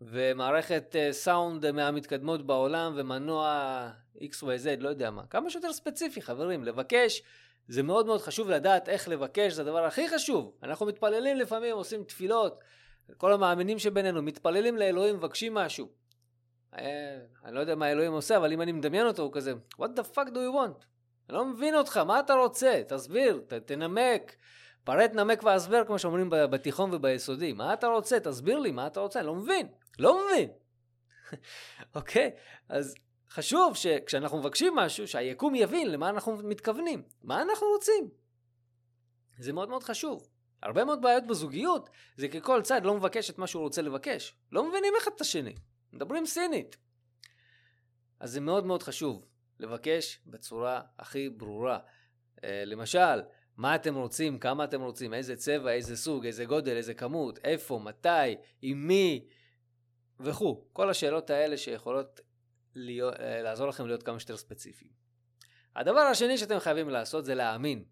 ומערכת 0.00 0.96
uh, 0.96 1.12
סאונד 1.12 1.70
מהמתקדמות 1.70 2.46
בעולם 2.46 2.92
ומנוע 2.96 3.90
XYZ, 4.16 4.80
לא 4.80 4.88
יודע 4.88 5.10
מה. 5.10 5.26
כמה 5.26 5.50
שיותר 5.50 5.72
ספציפי, 5.72 6.22
חברים. 6.22 6.64
לבקש, 6.64 7.22
זה 7.68 7.82
מאוד 7.82 8.06
מאוד 8.06 8.20
חשוב 8.20 8.50
לדעת 8.50 8.88
איך 8.88 9.08
לבקש, 9.08 9.52
זה 9.52 9.62
הדבר 9.62 9.84
הכי 9.84 10.08
חשוב. 10.08 10.52
אנחנו 10.62 10.86
מתפללים 10.86 11.36
לפעמים, 11.36 11.76
עושים 11.76 12.04
תפילות. 12.04 12.60
כל 13.16 13.32
המאמינים 13.32 13.78
שבינינו 13.78 14.22
מתפללים 14.22 14.76
לאלוהים, 14.76 15.16
מבקשים 15.16 15.54
משהו. 15.54 15.88
אה, 16.78 17.18
אני 17.44 17.54
לא 17.54 17.60
יודע 17.60 17.74
מה 17.74 17.90
אלוהים 17.90 18.12
עושה, 18.12 18.36
אבל 18.36 18.52
אם 18.52 18.62
אני 18.62 18.72
מדמיין 18.72 19.06
אותו, 19.06 19.22
הוא 19.22 19.32
כזה, 19.32 19.52
what 19.80 19.88
the 19.96 20.16
fuck 20.16 20.28
do 20.28 20.36
you 20.36 20.54
want? 20.54 20.84
אני 21.28 21.36
לא 21.36 21.44
מבין 21.44 21.74
אותך, 21.74 21.96
מה 21.96 22.20
אתה 22.20 22.34
רוצה? 22.34 22.82
תסביר, 22.88 23.42
ת, 23.46 23.52
תנמק. 23.52 24.36
פרט 24.84 25.10
נמק 25.14 25.42
והסבר, 25.42 25.84
כמו 25.86 25.98
שאומרים 25.98 26.30
בתיכון 26.30 26.94
וביסודי. 26.94 27.52
מה 27.52 27.72
אתה 27.72 27.86
רוצה? 27.86 28.20
תסביר 28.20 28.58
לי, 28.58 28.70
מה 28.70 28.86
אתה 28.86 29.00
רוצה? 29.00 29.18
אני 29.18 29.26
לא 29.26 29.34
מבין. 29.34 29.68
לא 29.98 30.20
מבין. 30.26 30.50
אוקיי? 31.96 32.30
אז 32.68 32.94
חשוב 33.30 33.76
שכשאנחנו 33.76 34.38
מבקשים 34.38 34.76
משהו, 34.76 35.08
שהיקום 35.08 35.54
יבין 35.54 35.90
למה 35.90 36.08
אנחנו 36.08 36.36
מתכוונים. 36.36 37.02
מה 37.22 37.42
אנחנו 37.42 37.66
רוצים? 37.66 38.08
זה 39.38 39.52
מאוד 39.52 39.68
מאוד 39.68 39.82
חשוב. 39.82 40.28
הרבה 40.62 40.84
מאוד 40.84 41.02
בעיות 41.02 41.26
בזוגיות 41.26 41.90
זה 42.16 42.28
כי 42.28 42.40
כל 42.40 42.62
צד 42.62 42.84
לא 42.84 42.94
מבקש 42.94 43.30
את 43.30 43.38
מה 43.38 43.46
שהוא 43.46 43.62
רוצה 43.62 43.82
לבקש. 43.82 44.36
לא 44.52 44.68
מבינים 44.68 44.94
אחד 44.98 45.10
את 45.16 45.20
השני. 45.20 45.54
מדברים 45.92 46.26
סינית. 46.26 46.76
אז 48.20 48.30
זה 48.32 48.40
מאוד 48.40 48.66
מאוד 48.66 48.82
חשוב 48.82 49.24
לבקש 49.60 50.20
בצורה 50.26 50.80
הכי 50.98 51.28
ברורה. 51.28 51.78
אה, 52.44 52.62
למשל, 52.66 53.20
מה 53.56 53.74
אתם 53.74 53.94
רוצים, 53.94 54.38
כמה 54.38 54.64
אתם 54.64 54.80
רוצים, 54.80 55.14
איזה 55.14 55.36
צבע, 55.36 55.72
איזה 55.72 55.96
סוג, 55.96 56.26
איזה 56.26 56.44
גודל, 56.44 56.76
איזה 56.76 56.94
כמות, 56.94 57.38
איפה, 57.44 57.80
מתי, 57.84 58.36
עם 58.62 58.86
מי 58.86 59.26
וכו'. 60.20 60.64
כל 60.72 60.90
השאלות 60.90 61.30
האלה 61.30 61.56
שיכולות 61.56 62.20
להיות, 62.74 63.14
אה, 63.20 63.42
לעזור 63.42 63.68
לכם 63.68 63.86
להיות 63.86 64.02
כמה 64.02 64.20
שיותר 64.20 64.36
ספציפיים. 64.36 64.90
הדבר 65.76 66.00
השני 66.00 66.38
שאתם 66.38 66.58
חייבים 66.58 66.88
לעשות 66.88 67.24
זה 67.24 67.34
להאמין. 67.34 67.84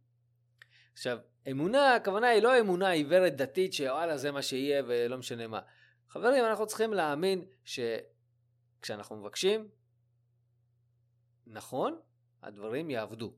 עכשיו, 0.93 1.19
אמונה, 1.51 1.95
הכוונה 1.95 2.29
היא 2.29 2.43
לא 2.43 2.61
אמונה 2.61 2.91
עיוורת 2.91 3.37
דתית 3.37 3.73
שוואלה 3.73 4.17
זה 4.17 4.31
מה 4.31 4.43
שיהיה 4.43 4.83
ולא 4.87 5.19
משנה 5.19 5.47
מה. 5.47 5.61
חברים, 6.09 6.45
אנחנו 6.45 6.67
צריכים 6.67 6.93
להאמין 6.93 7.45
שכשאנחנו 7.65 9.17
מבקשים, 9.17 9.69
נכון, 11.47 12.01
הדברים 12.43 12.91
יעבדו. 12.91 13.35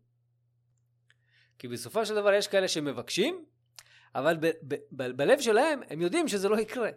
כי 1.65 1.69
בסופו 1.69 2.07
של 2.07 2.15
דבר 2.15 2.33
יש 2.33 2.49
כאלה 2.49 2.69
שמבקשים, 2.69 3.45
אבל 4.15 4.37
ב- 4.37 4.47
ב- 4.47 4.75
ב- 4.93 5.17
בלב 5.17 5.41
שלהם 5.41 5.81
הם 5.91 6.01
יודעים 6.01 6.29
שזה 6.29 6.49
לא 6.49 6.61
יקרה. 6.61 6.91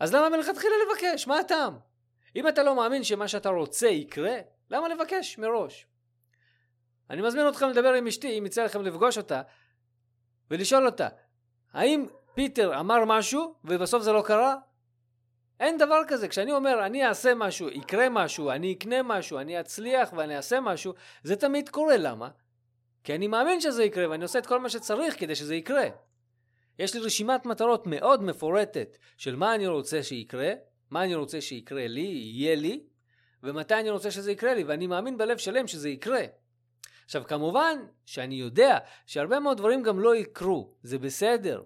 אז 0.00 0.14
למה 0.14 0.36
מלכתחילה 0.36 0.74
לבקש? 0.86 1.26
מה 1.26 1.38
הטעם? 1.38 1.78
אם 2.36 2.48
אתה 2.48 2.62
לא 2.62 2.76
מאמין 2.76 3.04
שמה 3.04 3.28
שאתה 3.28 3.48
רוצה 3.48 3.86
יקרה, 3.86 4.36
למה 4.70 4.88
לבקש 4.88 5.38
מראש? 5.38 5.86
אני 7.10 7.22
מזמין 7.22 7.48
אתכם 7.48 7.68
לדבר 7.68 7.92
עם 7.92 8.06
אשתי, 8.06 8.38
אם 8.38 8.46
יצא 8.46 8.64
לכם 8.64 8.82
לפגוש 8.82 9.18
אותה, 9.18 9.42
ולשאול 10.50 10.86
אותה, 10.86 11.08
האם 11.72 12.06
פיטר 12.34 12.80
אמר 12.80 13.04
משהו 13.04 13.54
ובסוף 13.64 14.02
זה 14.02 14.12
לא 14.12 14.22
קרה? 14.26 14.54
אין 15.60 15.78
דבר 15.78 16.00
כזה. 16.08 16.28
כשאני 16.28 16.52
אומר, 16.52 16.86
אני 16.86 17.06
אעשה 17.06 17.34
משהו, 17.34 17.68
יקרה 17.68 18.08
משהו, 18.08 18.50
אני 18.50 18.72
אקנה 18.72 19.02
משהו, 19.02 19.38
אני 19.38 19.60
אצליח 19.60 20.12
ואני 20.16 20.36
אעשה 20.36 20.60
משהו, 20.60 20.94
זה 21.22 21.36
תמיד 21.36 21.68
קורה. 21.68 21.96
למה? 21.96 22.28
כי 23.04 23.14
אני 23.14 23.26
מאמין 23.26 23.60
שזה 23.60 23.84
יקרה 23.84 24.10
ואני 24.10 24.22
עושה 24.22 24.38
את 24.38 24.46
כל 24.46 24.60
מה 24.60 24.68
שצריך 24.68 25.20
כדי 25.20 25.34
שזה 25.34 25.54
יקרה. 25.54 25.84
יש 26.78 26.94
לי 26.94 27.00
רשימת 27.00 27.46
מטרות 27.46 27.86
מאוד 27.86 28.22
מפורטת 28.22 28.98
של 29.18 29.36
מה 29.36 29.54
אני 29.54 29.66
רוצה 29.66 30.02
שיקרה, 30.02 30.52
מה 30.90 31.04
אני 31.04 31.14
רוצה 31.14 31.40
שיקרה 31.40 31.86
לי, 31.86 32.00
יהיה 32.00 32.54
לי, 32.54 32.84
ומתי 33.42 33.74
אני 33.74 33.90
רוצה 33.90 34.10
שזה 34.10 34.32
יקרה 34.32 34.54
לי, 34.54 34.64
ואני 34.64 34.86
מאמין 34.86 35.18
בלב 35.18 35.38
שלם 35.38 35.66
שזה 35.66 35.88
יקרה. 35.88 36.22
עכשיו, 37.04 37.24
כמובן 37.26 37.78
שאני 38.06 38.34
יודע 38.34 38.78
שהרבה 39.06 39.40
מאוד 39.40 39.56
דברים 39.56 39.82
גם 39.82 40.00
לא 40.00 40.16
יקרו, 40.16 40.74
זה 40.82 40.98
בסדר, 40.98 41.62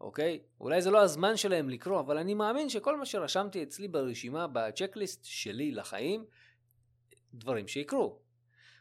אוקיי? 0.00 0.40
אולי 0.60 0.82
זה 0.82 0.90
לא 0.90 0.98
הזמן 0.98 1.36
שלהם 1.36 1.68
לקרוא, 1.68 2.00
אבל 2.00 2.18
אני 2.18 2.34
מאמין 2.34 2.68
שכל 2.68 2.96
מה 2.96 3.06
שרשמתי 3.06 3.62
אצלי 3.62 3.88
ברשימה, 3.88 4.46
בצ'קליסט 4.46 5.24
שלי 5.24 5.72
לחיים, 5.72 6.24
דברים 7.34 7.68
שיקרו. 7.68 8.18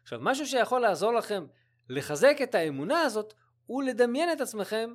עכשיו, 0.03 0.19
משהו 0.21 0.47
שיכול 0.47 0.81
לעזור 0.81 1.13
לכם 1.13 1.45
לחזק 1.89 2.37
את 2.43 2.55
האמונה 2.55 3.01
הזאת, 3.01 3.33
הוא 3.65 3.83
לדמיין 3.83 4.31
את 4.31 4.41
עצמכם 4.41 4.93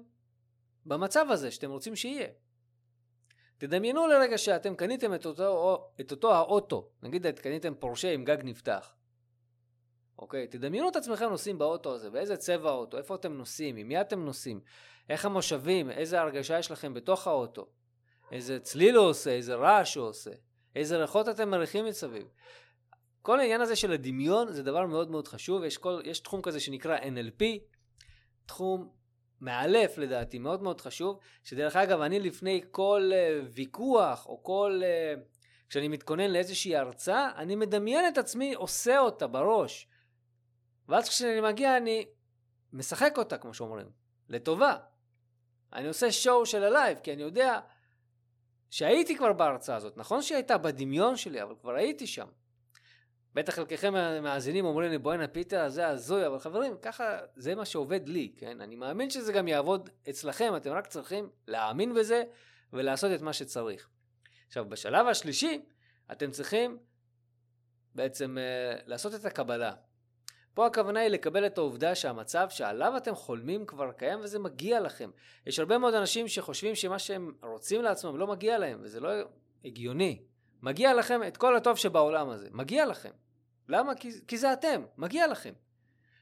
במצב 0.86 1.26
הזה 1.30 1.50
שאתם 1.50 1.70
רוצים 1.70 1.96
שיהיה. 1.96 2.28
תדמיינו 3.58 4.06
לרגע 4.06 4.38
שאתם 4.38 4.74
קניתם 4.74 5.14
את 5.14 5.26
אותו, 5.26 5.90
את 6.00 6.10
אותו 6.10 6.34
האוטו, 6.34 6.88
נגיד 7.02 7.26
קניתם 7.38 7.74
פורשה 7.74 8.12
עם 8.12 8.24
גג 8.24 8.38
נפתח. 8.44 8.94
אוקיי? 10.18 10.46
תדמיינו 10.46 10.88
את 10.88 10.96
עצמכם 10.96 11.28
נוסעים 11.28 11.58
באוטו 11.58 11.94
הזה, 11.94 12.10
באיזה 12.10 12.36
צבע 12.36 12.70
האוטו, 12.70 12.98
איפה 12.98 13.14
אתם 13.14 13.32
נוסעים, 13.32 13.76
עם 13.76 13.88
מי 13.88 14.00
אתם 14.00 14.24
נוסעים, 14.24 14.60
איך 15.08 15.24
המושבים, 15.24 15.90
איזה 15.90 16.20
הרגשה 16.20 16.58
יש 16.58 16.70
לכם 16.70 16.94
בתוך 16.94 17.26
האוטו, 17.26 17.66
איזה 18.32 18.60
צליל 18.60 18.96
הוא 18.96 19.06
עושה, 19.06 19.30
איזה 19.30 19.54
רעש 19.54 19.94
הוא 19.94 20.06
עושה, 20.06 20.30
איזה 20.76 20.96
ריחות 20.96 21.28
אתם 21.28 21.50
מריחים 21.50 21.84
מסביב. 21.84 22.28
כל 23.25 23.40
העניין 23.40 23.61
הזה 23.61 23.76
של 23.76 23.93
הדמיון 23.93 24.52
זה 24.52 24.62
דבר 24.62 24.87
מאוד 24.87 25.11
מאוד 25.11 25.28
חשוב, 25.28 25.64
יש, 25.64 25.78
כל, 25.78 26.00
יש 26.04 26.21
תחום 26.21 26.43
כזה 26.43 26.61
שנקרא 26.61 26.99
NLP, 26.99 27.45
תחום 28.47 28.90
מאלף 29.40 29.99
לדעתי, 29.99 30.38
מאוד 30.38 30.62
מאוד 30.62 30.81
חשוב, 30.81 31.19
שדרך 31.45 31.76
אגב 31.76 32.00
אני 32.00 32.21
לפני 32.21 32.61
כל 32.71 33.11
uh, 33.12 33.47
ויכוח 33.54 34.26
או 34.26 34.43
כל... 34.43 34.81
Uh, 34.83 35.21
כשאני 35.69 35.88
מתכונן 35.88 36.31
לאיזושהי 36.31 36.76
הרצאה, 36.76 37.33
אני 37.37 37.57
מדמיין 37.57 38.09
את 38.09 38.19
עצמי 38.19 38.54
עושה 38.54 38.99
אותה 38.99 39.26
בראש. 39.26 39.88
ואז 40.88 41.09
כשאני 41.09 41.40
מגיע 41.40 41.76
אני 41.76 42.07
משחק 42.73 43.19
אותה, 43.19 43.38
כמו 43.38 43.54
שאומרים, 43.54 43.90
לטובה. 44.28 44.76
אני 45.73 45.88
עושה 45.88 46.12
show 46.12 46.46
של 46.47 46.64
ה 46.64 46.70
live, 46.70 46.99
כי 46.99 47.12
אני 47.12 47.23
יודע 47.23 47.61
שהייתי 48.71 49.16
כבר 49.16 49.33
בהרצאה 49.33 49.76
הזאת. 49.76 49.97
נכון 49.97 50.23
שהיא 50.23 50.37
הייתה 50.37 50.59
בדמיון 50.59 51.16
שלי, 51.16 51.43
אבל 51.43 51.54
כבר 51.61 51.75
הייתי 51.75 52.07
שם. 52.07 52.26
בטח 53.34 53.54
חלקכם 53.54 53.94
המאזינים 53.94 54.64
אומרים 54.64 54.90
לי, 54.90 54.98
בואנ'ה 54.99 55.28
פיטר, 55.28 55.68
זה 55.68 55.88
הזוי, 55.88 56.26
אבל 56.26 56.38
חברים, 56.38 56.76
ככה 56.82 57.18
זה 57.36 57.54
מה 57.54 57.64
שעובד 57.64 58.08
לי, 58.08 58.32
כן? 58.36 58.60
אני 58.60 58.76
מאמין 58.76 59.10
שזה 59.10 59.32
גם 59.32 59.48
יעבוד 59.48 59.90
אצלכם, 60.10 60.52
אתם 60.56 60.70
רק 60.70 60.86
צריכים 60.86 61.30
להאמין 61.48 61.94
בזה 61.94 62.22
ולעשות 62.72 63.12
את 63.14 63.22
מה 63.22 63.32
שצריך. 63.32 63.88
עכשיו, 64.46 64.64
בשלב 64.68 65.06
השלישי, 65.06 65.62
אתם 66.12 66.30
צריכים 66.30 66.78
בעצם 67.94 68.36
uh, 68.38 68.82
לעשות 68.86 69.14
את 69.14 69.24
הקבלה. 69.24 69.72
פה 70.54 70.66
הכוונה 70.66 71.00
היא 71.00 71.08
לקבל 71.08 71.46
את 71.46 71.58
העובדה 71.58 71.94
שהמצב 71.94 72.46
שעליו 72.50 72.96
אתם 72.96 73.14
חולמים 73.14 73.66
כבר 73.66 73.92
קיים 73.92 74.20
וזה 74.22 74.38
מגיע 74.38 74.80
לכם. 74.80 75.10
יש 75.46 75.58
הרבה 75.58 75.78
מאוד 75.78 75.94
אנשים 75.94 76.28
שחושבים 76.28 76.74
שמה 76.74 76.98
שהם 76.98 77.32
רוצים 77.42 77.82
לעצמם 77.82 78.16
לא 78.16 78.26
מגיע 78.26 78.58
להם, 78.58 78.78
וזה 78.82 79.00
לא 79.00 79.08
הגיוני. 79.64 80.22
מגיע 80.62 80.94
לכם 80.94 81.20
את 81.28 81.36
כל 81.36 81.56
הטוב 81.56 81.76
שבעולם 81.76 82.28
הזה, 82.28 82.48
מגיע 82.52 82.86
לכם. 82.86 83.10
למה? 83.68 83.94
כי, 83.94 84.11
כי 84.28 84.38
זה 84.38 84.52
אתם, 84.52 84.83
מגיע 84.97 85.26
לכם. 85.26 85.52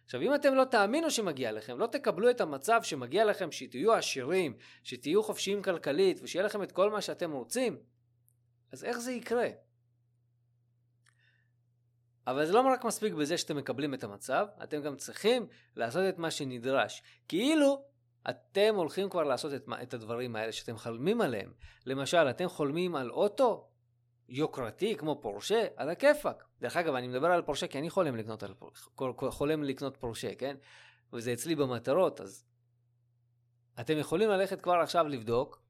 עכשיו, 0.04 0.20
אם 0.20 0.34
אתם 0.34 0.54
לא 0.54 0.64
תאמינו 0.64 1.10
שמגיע 1.10 1.52
לכם, 1.52 1.78
לא 1.78 1.86
תקבלו 1.86 2.30
את 2.30 2.40
המצב 2.40 2.80
שמגיע 2.82 3.24
לכם 3.24 3.52
שתהיו 3.52 3.92
עשירים, 3.92 4.56
שתהיו 4.82 5.22
חופשיים 5.22 5.62
כלכלית 5.62 6.20
ושיהיה 6.22 6.44
לכם 6.44 6.62
את 6.62 6.72
כל 6.72 6.90
מה 6.90 7.00
שאתם 7.00 7.32
רוצים, 7.32 7.78
אז 8.72 8.84
איך 8.84 8.98
זה 8.98 9.12
יקרה? 9.12 9.48
אבל 12.26 12.46
זה 12.46 12.52
לא 12.52 12.60
רק 12.60 12.84
מספיק 12.84 13.14
בזה 13.14 13.38
שאתם 13.38 13.56
מקבלים 13.56 13.94
את 13.94 14.04
המצב, 14.04 14.46
אתם 14.62 14.82
גם 14.82 14.96
צריכים 14.96 15.46
לעשות 15.76 16.02
את 16.08 16.18
מה 16.18 16.30
שנדרש. 16.30 17.02
כאילו 17.28 17.84
אתם 18.30 18.74
הולכים 18.74 19.08
כבר 19.08 19.22
לעשות 19.22 19.54
את, 19.54 19.64
את 19.82 19.94
הדברים 19.94 20.36
האלה 20.36 20.52
שאתם 20.52 20.76
חולמים 20.76 21.20
עליהם. 21.20 21.52
למשל, 21.86 22.30
אתם 22.30 22.48
חולמים 22.48 22.96
על 22.96 23.10
אוטו 23.10 23.68
יוקרתי 24.28 24.96
כמו 24.96 25.20
פורשה, 25.20 25.66
על 25.76 25.90
הכיפאק. 25.90 26.44
דרך 26.62 26.76
אגב, 26.76 26.94
אני 26.94 27.08
מדבר 27.08 27.26
על 27.26 27.42
פורשה 27.42 27.66
כי 27.66 27.78
אני 27.78 27.90
חולם 27.90 28.16
לקנות, 28.16 28.42
על, 28.42 28.54
חולם 29.30 29.62
לקנות 29.62 29.96
פורשה, 29.96 30.34
כן? 30.34 30.56
וזה 31.12 31.32
אצלי 31.32 31.54
במטרות, 31.54 32.20
אז 32.20 32.44
אתם 33.80 33.98
יכולים 33.98 34.28
ללכת 34.28 34.60
כבר 34.60 34.74
עכשיו 34.74 35.08
לבדוק 35.08 35.62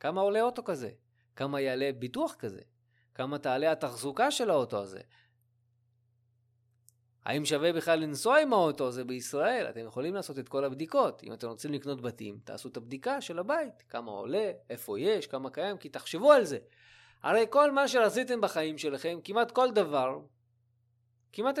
כמה 0.00 0.20
עולה 0.20 0.42
אוטו 0.42 0.64
כזה, 0.64 0.90
כמה 1.36 1.60
יעלה 1.60 1.90
ביטוח 1.98 2.34
כזה, 2.34 2.60
כמה 3.14 3.38
תעלה 3.38 3.72
התחזוקה 3.72 4.30
של 4.30 4.50
האוטו 4.50 4.82
הזה, 4.82 5.00
האם 7.24 7.44
שווה 7.44 7.72
בכלל 7.72 7.98
לנסוע 7.98 8.38
עם 8.38 8.52
האוטו 8.52 8.88
הזה 8.88 9.04
בישראל? 9.04 9.66
אתם 9.70 9.80
יכולים 9.80 10.14
לעשות 10.14 10.38
את 10.38 10.48
כל 10.48 10.64
הבדיקות. 10.64 11.22
אם 11.24 11.32
אתם 11.32 11.48
רוצים 11.48 11.72
לקנות 11.72 12.00
בתים, 12.00 12.38
תעשו 12.44 12.68
את 12.68 12.76
הבדיקה 12.76 13.20
של 13.20 13.38
הבית. 13.38 13.82
כמה 13.88 14.10
עולה, 14.10 14.52
איפה 14.70 15.00
יש, 15.00 15.26
כמה 15.26 15.50
קיים, 15.50 15.78
כי 15.78 15.88
תחשבו 15.88 16.32
על 16.32 16.44
זה. 16.44 16.58
הרי 17.22 17.44
כל 17.50 17.72
מה 17.72 17.88
שרציתם 17.88 18.40
בחיים 18.40 18.78
שלכם, 18.78 19.18
כמעט 19.24 19.50
כל 19.50 19.70
דבר, 19.70 20.20
כמעט, 21.34 21.58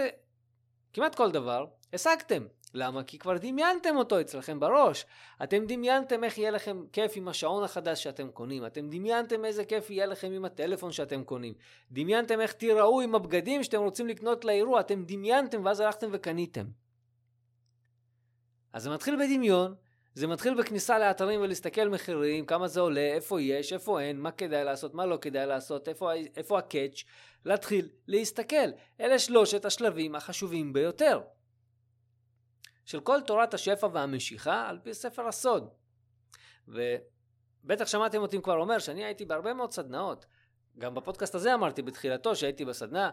כמעט 0.92 1.14
כל 1.14 1.30
דבר, 1.30 1.66
השגתם. 1.92 2.46
למה? 2.74 3.04
כי 3.04 3.18
כבר 3.18 3.38
דמיינתם 3.38 3.96
אותו 3.96 4.20
אצלכם 4.20 4.60
בראש. 4.60 5.06
אתם 5.42 5.66
דמיינתם 5.66 6.24
איך 6.24 6.38
יהיה 6.38 6.50
לכם 6.50 6.84
כיף 6.92 7.12
עם 7.14 7.28
השעון 7.28 7.64
החדש 7.64 8.02
שאתם 8.02 8.30
קונים. 8.30 8.66
אתם 8.66 8.88
דמיינתם 8.90 9.44
איזה 9.44 9.64
כיף 9.64 9.90
יהיה 9.90 10.06
לכם 10.06 10.32
עם 10.32 10.44
הטלפון 10.44 10.92
שאתם 10.92 11.24
קונים. 11.24 11.54
דמיינתם 11.90 12.40
איך 12.40 12.52
תיראו 12.52 13.00
עם 13.00 13.14
הבגדים 13.14 13.62
שאתם 13.62 13.80
רוצים 13.80 14.06
לקנות 14.06 14.44
לאירוע. 14.44 14.80
אתם 14.80 15.04
דמיינתם 15.04 15.64
ואז 15.64 15.80
הלכתם 15.80 16.08
וקניתם. 16.12 16.66
אז 18.72 18.82
זה 18.82 18.90
מתחיל 18.90 19.16
בדמיון, 19.16 19.74
זה 20.14 20.26
מתחיל 20.26 20.54
בכניסה 20.54 20.98
לאתרים 20.98 21.40
ולהסתכל 21.40 21.88
מחירים, 21.88 22.46
כמה 22.46 22.68
זה 22.68 22.80
עולה, 22.80 23.00
איפה 23.00 23.40
יש, 23.40 23.72
איפה 23.72 24.00
אין, 24.00 24.20
מה 24.20 24.30
כדאי 24.30 24.64
לעשות, 24.64 24.94
מה 24.94 25.06
לא 25.06 25.18
כדאי 25.20 25.46
לעשות, 25.46 25.88
איפה, 25.88 26.12
איפה 26.36 26.58
הקאץ', 26.58 27.04
להתחיל 27.44 27.88
להסתכל. 28.06 28.70
אלה 29.00 29.18
שלושת 29.18 29.64
השלבים 29.64 30.14
החשובים 30.14 30.72
ביותר. 30.72 31.20
של 32.84 33.00
כל 33.00 33.20
תורת 33.20 33.54
השפע 33.54 33.88
והמשיכה 33.92 34.68
על 34.68 34.78
פי 34.82 34.94
ספר 34.94 35.28
הסוד. 35.28 35.68
ובטח 36.68 37.86
שמעתם 37.86 38.22
אותי 38.22 38.42
כבר 38.42 38.56
אומר 38.56 38.78
שאני 38.78 39.04
הייתי 39.04 39.24
בהרבה 39.24 39.54
מאוד 39.54 39.72
סדנאות. 39.72 40.26
גם 40.78 40.94
בפודקאסט 40.94 41.34
הזה 41.34 41.54
אמרתי 41.54 41.82
בתחילתו 41.82 42.36
שהייתי 42.36 42.64
בסדנה 42.64 43.10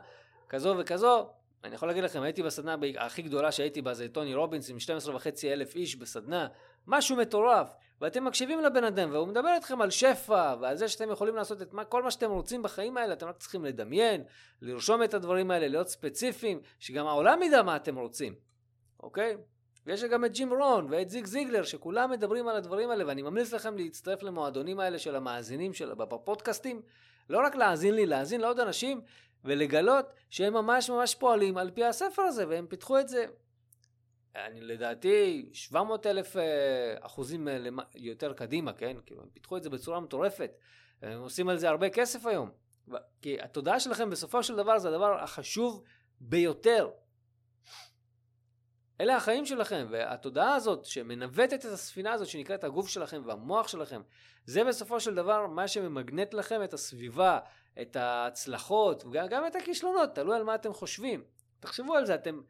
כזו 0.49 0.75
וכזו. 0.79 1.29
אני 1.63 1.75
יכול 1.75 1.87
להגיד 1.87 2.03
לכם, 2.03 2.21
הייתי 2.21 2.43
בסדנה 2.43 2.75
הכי 2.97 3.21
גדולה 3.21 3.51
שהייתי 3.51 3.81
בה 3.81 3.93
זה 3.93 4.09
טוני 4.09 4.35
רובינס 4.35 4.69
עם 4.69 4.79
12 4.79 5.15
וחצי 5.15 5.53
אלף 5.53 5.75
איש 5.75 5.95
בסדנה. 5.95 6.47
משהו 6.87 7.15
מטורף. 7.15 7.69
ואתם 8.01 8.25
מקשיבים 8.25 8.61
לבן 8.61 8.83
אדם 8.83 9.09
והוא 9.11 9.27
מדבר 9.27 9.49
איתכם 9.55 9.81
על 9.81 9.89
שפע 9.89 10.55
ועל 10.61 10.77
זה 10.77 10.87
שאתם 10.87 11.11
יכולים 11.11 11.35
לעשות 11.35 11.61
את 11.61 11.73
מה, 11.73 11.85
כל 11.85 12.03
מה 12.03 12.11
שאתם 12.11 12.31
רוצים 12.31 12.63
בחיים 12.63 12.97
האלה, 12.97 13.13
אתם 13.13 13.27
רק 13.27 13.37
צריכים 13.37 13.65
לדמיין, 13.65 14.23
לרשום 14.61 15.03
את 15.03 15.13
הדברים 15.13 15.51
האלה, 15.51 15.67
להיות 15.67 15.87
ספציפיים, 15.87 16.61
שגם 16.79 17.07
העולם 17.07 17.43
ידע 17.43 17.61
מה 17.61 17.75
אתם 17.75 17.97
רוצים, 17.97 18.35
אוקיי? 18.99 19.37
ויש 19.85 20.03
גם 20.03 20.25
את 20.25 20.31
ג'ים 20.33 20.53
רון 20.53 20.87
ואת 20.89 21.09
זיג 21.09 21.25
זיגלר, 21.25 21.63
שכולם 21.63 22.11
מדברים 22.11 22.47
על 22.47 22.55
הדברים 22.55 22.89
האלה, 22.89 23.07
ואני 23.07 23.21
ממליץ 23.21 23.53
לכם 23.53 23.77
להצטרף 23.77 24.23
למועדונים 24.23 24.79
האלה 24.79 24.99
של 24.99 25.15
המאזינים 25.15 25.73
של, 25.73 25.93
בפודקאסטים. 25.93 26.81
לא 27.29 27.45
רק 27.45 27.55
להאזין 27.55 27.95
לי, 27.95 28.05
להאזין 28.05 28.41
לעוד 28.41 28.59
אנשים, 28.59 29.01
ולגלות 29.45 30.05
שהם 30.29 30.53
ממש 30.53 30.89
ממש 30.89 31.15
פועלים 31.15 31.57
על 31.57 31.71
פי 31.71 31.85
הספר 31.85 32.21
הזה, 32.21 32.47
והם 32.47 32.67
פיתחו 32.67 32.99
את 32.99 33.07
זה. 33.09 33.25
אני 34.35 34.61
לדעתי 34.61 35.49
700 35.53 36.07
אלף 36.07 36.37
אה, 36.37 36.95
אחוזים 36.99 37.47
אה, 37.47 37.57
יותר 37.95 38.33
קדימה, 38.33 38.73
כן? 38.73 38.97
כאילו, 39.05 39.21
הם 39.21 39.29
פיתחו 39.33 39.57
את 39.57 39.63
זה 39.63 39.69
בצורה 39.69 39.99
מטורפת. 39.99 40.51
הם 41.01 41.19
עושים 41.19 41.49
על 41.49 41.57
זה 41.57 41.69
הרבה 41.69 41.89
כסף 41.89 42.25
היום. 42.25 42.51
כי 43.21 43.41
התודעה 43.41 43.79
שלכם 43.79 44.09
בסופו 44.09 44.43
של 44.43 44.55
דבר 44.55 44.79
זה 44.79 44.89
הדבר 44.89 45.23
החשוב 45.23 45.83
ביותר. 46.19 46.89
אלה 49.01 49.15
החיים 49.15 49.45
שלכם, 49.45 49.87
והתודעה 49.89 50.55
הזאת 50.55 50.85
שמנווטת 50.85 51.65
את 51.65 51.71
הספינה 51.71 52.11
הזאת 52.11 52.27
שנקראת 52.27 52.63
הגוף 52.63 52.87
שלכם 52.87 53.21
והמוח 53.25 53.67
שלכם, 53.67 54.01
זה 54.45 54.63
בסופו 54.63 54.99
של 54.99 55.15
דבר 55.15 55.47
מה 55.47 55.67
שממגנט 55.67 56.33
לכם 56.33 56.63
את 56.63 56.73
הסביבה, 56.73 57.39
את 57.81 57.95
ההצלחות, 57.95 59.03
וגם 59.11 59.47
את 59.47 59.55
הכישלונות, 59.55 60.15
תלוי 60.15 60.35
על 60.35 60.43
מה 60.43 60.55
אתם 60.55 60.73
חושבים. 60.73 61.23
תחשבו 61.59 61.95
על 61.95 62.05
זה, 62.05 62.15
אתם 62.15 62.41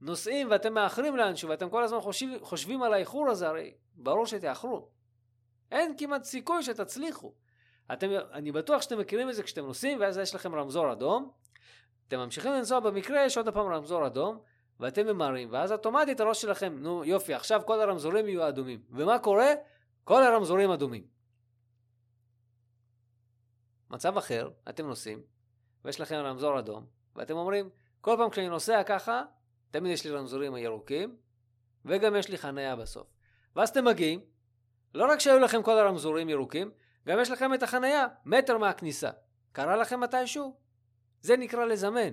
נוסעים 0.00 0.50
ואתם 0.50 0.74
מאחרים 0.74 1.16
לאנשהו 1.16 1.48
ואתם 1.48 1.70
כל 1.70 1.84
הזמן 1.84 2.00
חושבים, 2.00 2.38
חושבים 2.42 2.82
על 2.82 2.94
האיחור 2.94 3.28
הזה, 3.28 3.48
הרי 3.48 3.74
ברור 3.94 4.26
שתאחרו. 4.26 4.88
אין 5.72 5.94
כמעט 5.98 6.24
סיכוי 6.24 6.62
שתצליחו. 6.62 7.32
אתם, 7.92 8.10
אני 8.32 8.52
בטוח 8.52 8.82
שאתם 8.82 8.98
מכירים 8.98 9.30
את 9.30 9.34
זה 9.34 9.42
כשאתם 9.42 9.64
נוסעים 9.66 10.00
ואז 10.00 10.18
יש 10.18 10.34
לכם 10.34 10.54
רמזור 10.54 10.92
אדום. 10.92 11.30
אתם 12.08 12.18
ממשיכים 12.18 12.52
לנסוע 12.52 12.80
במקרה, 12.80 13.24
יש 13.24 13.36
עוד 13.36 13.48
פעם 13.48 13.66
רמזור 13.66 14.06
אדום, 14.06 14.38
ואתם 14.80 15.06
ממהרים, 15.06 15.48
ואז 15.52 15.72
אוטומטית 15.72 16.20
הראש 16.20 16.42
שלכם, 16.42 16.76
נו 16.78 17.04
יופי, 17.04 17.34
עכשיו 17.34 17.62
כל 17.66 17.80
הרמזורים 17.80 18.28
יהיו 18.28 18.48
אדומים. 18.48 18.80
ומה 18.90 19.18
קורה? 19.18 19.52
כל 20.04 20.22
הרמזורים 20.22 20.70
אדומים. 20.70 21.06
מצב 23.90 24.16
אחר, 24.16 24.50
אתם 24.68 24.86
נוסעים, 24.86 25.22
ויש 25.84 26.00
לכם 26.00 26.14
רמזור 26.14 26.58
אדום, 26.58 26.86
ואתם 27.16 27.36
אומרים, 27.36 27.70
כל 28.00 28.14
פעם 28.18 28.30
כשאני 28.30 28.48
נוסע 28.48 28.82
ככה, 28.82 29.22
תמיד 29.70 29.92
יש 29.92 30.04
לי 30.04 30.10
רמזורים 30.10 30.54
הירוקים, 30.54 31.16
וגם 31.84 32.16
יש 32.16 32.28
לי 32.28 32.38
חניה 32.38 32.76
בסוף. 32.76 33.06
ואז 33.56 33.68
אתם 33.68 33.84
מגיעים, 33.84 34.20
לא 34.94 35.04
רק 35.12 35.18
שהיו 35.20 35.38
לכם 35.38 35.62
כל 35.62 35.78
הרמזורים 35.78 36.28
ירוקים, 36.28 36.70
גם 37.06 37.20
יש 37.20 37.30
לכם 37.30 37.54
את 37.54 37.62
החניה, 37.62 38.06
מטר 38.24 38.58
מהכניסה. 38.58 39.10
קרה 39.52 39.76
לכם 39.76 40.00
מתישהו? 40.00 40.56
זה 41.20 41.36
נקרא 41.36 41.64
לזמן. 41.64 42.10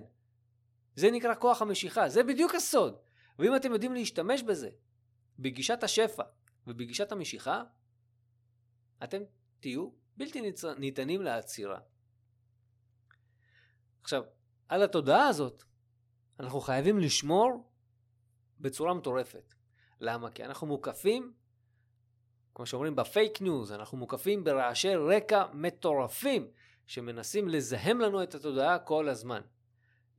זה 0.97 1.11
נקרא 1.11 1.35
כוח 1.35 1.61
המשיכה, 1.61 2.09
זה 2.09 2.23
בדיוק 2.23 2.55
הסוד. 2.55 2.97
ואם 3.39 3.55
אתם 3.55 3.71
יודעים 3.71 3.93
להשתמש 3.93 4.43
בזה, 4.43 4.69
בגישת 5.39 5.83
השפע 5.83 6.23
ובגישת 6.67 7.11
המשיכה, 7.11 7.63
אתם 9.03 9.21
תהיו 9.59 9.89
בלתי 10.17 10.41
ניתנים 10.77 11.21
לעצירה. 11.21 11.79
עכשיו, 14.01 14.23
על 14.69 14.83
התודעה 14.83 15.27
הזאת, 15.27 15.63
אנחנו 16.39 16.61
חייבים 16.61 16.99
לשמור 16.99 17.71
בצורה 18.59 18.93
מטורפת. 18.93 19.53
למה? 19.99 20.31
כי 20.31 20.45
אנחנו 20.45 20.67
מוקפים, 20.67 21.33
כמו 22.55 22.65
שאומרים 22.65 22.95
ב 22.95 23.04
fake 23.04 23.41
news, 23.41 23.71
אנחנו 23.71 23.97
מוקפים 23.97 24.43
ברעשי 24.43 24.95
רקע 24.95 25.45
מטורפים 25.53 26.51
שמנסים 26.85 27.49
לזהם 27.49 27.99
לנו 27.99 28.23
את 28.23 28.35
התודעה 28.35 28.79
כל 28.79 29.09
הזמן. 29.09 29.41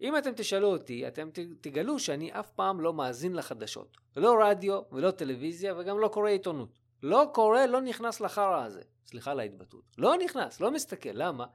אם 0.01 0.17
אתם 0.17 0.31
תשאלו 0.37 0.69
אותי, 0.69 1.09
אתם 1.09 1.29
תגלו 1.61 1.99
שאני 1.99 2.33
אף 2.33 2.51
פעם 2.51 2.81
לא 2.81 2.93
מאזין 2.93 3.35
לחדשות. 3.35 3.97
לא 4.17 4.37
רדיו 4.41 4.81
ולא 4.93 5.11
טלוויזיה 5.11 5.75
וגם 5.79 5.99
לא 5.99 6.09
קורא 6.09 6.31
עיתונות. 6.31 6.79
לא 7.03 7.31
קורא, 7.35 7.67
לא 7.67 7.81
נכנס 7.81 8.21
לחרא 8.21 8.65
הזה. 8.65 8.83
סליחה 9.07 9.31
על 9.31 9.41
ההתבטאות. 9.41 9.85
לא 9.99 10.17
נכנס, 10.17 10.61
לא 10.61 10.71
מסתכל. 10.71 11.11
למה? 11.13 11.47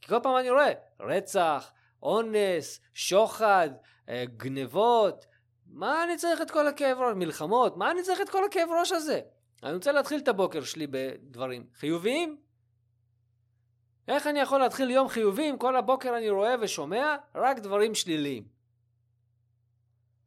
כי 0.00 0.08
כל 0.08 0.20
פעם 0.22 0.36
אני 0.36 0.50
רואה 0.50 0.72
רצח, 1.00 1.72
אונס, 2.02 2.80
שוחד, 2.94 3.70
אה, 4.08 4.24
גנבות. 4.36 5.26
מה 5.66 6.04
אני 6.04 6.16
צריך 6.16 6.42
את 6.42 6.50
כל 6.50 6.66
הכאב 6.66 6.98
ראש? 6.98 7.14
מלחמות? 7.16 7.76
מה 7.76 7.90
אני 7.90 8.02
צריך 8.02 8.20
את 8.20 8.28
כל 8.28 8.44
הכאב 8.44 8.68
ראש 8.80 8.92
הזה? 8.92 9.20
אני 9.62 9.74
רוצה 9.74 9.92
להתחיל 9.92 10.20
את 10.20 10.28
הבוקר 10.28 10.64
שלי 10.64 10.86
בדברים 10.86 11.66
חיוביים, 11.74 12.36
איך 14.08 14.26
אני 14.26 14.40
יכול 14.40 14.60
להתחיל 14.60 14.90
יום 14.90 15.08
חיובי 15.08 15.50
אם 15.50 15.56
כל 15.58 15.76
הבוקר 15.76 16.16
אני 16.16 16.30
רואה 16.30 16.54
ושומע 16.60 17.16
רק 17.34 17.58
דברים 17.58 17.94
שליליים? 17.94 18.44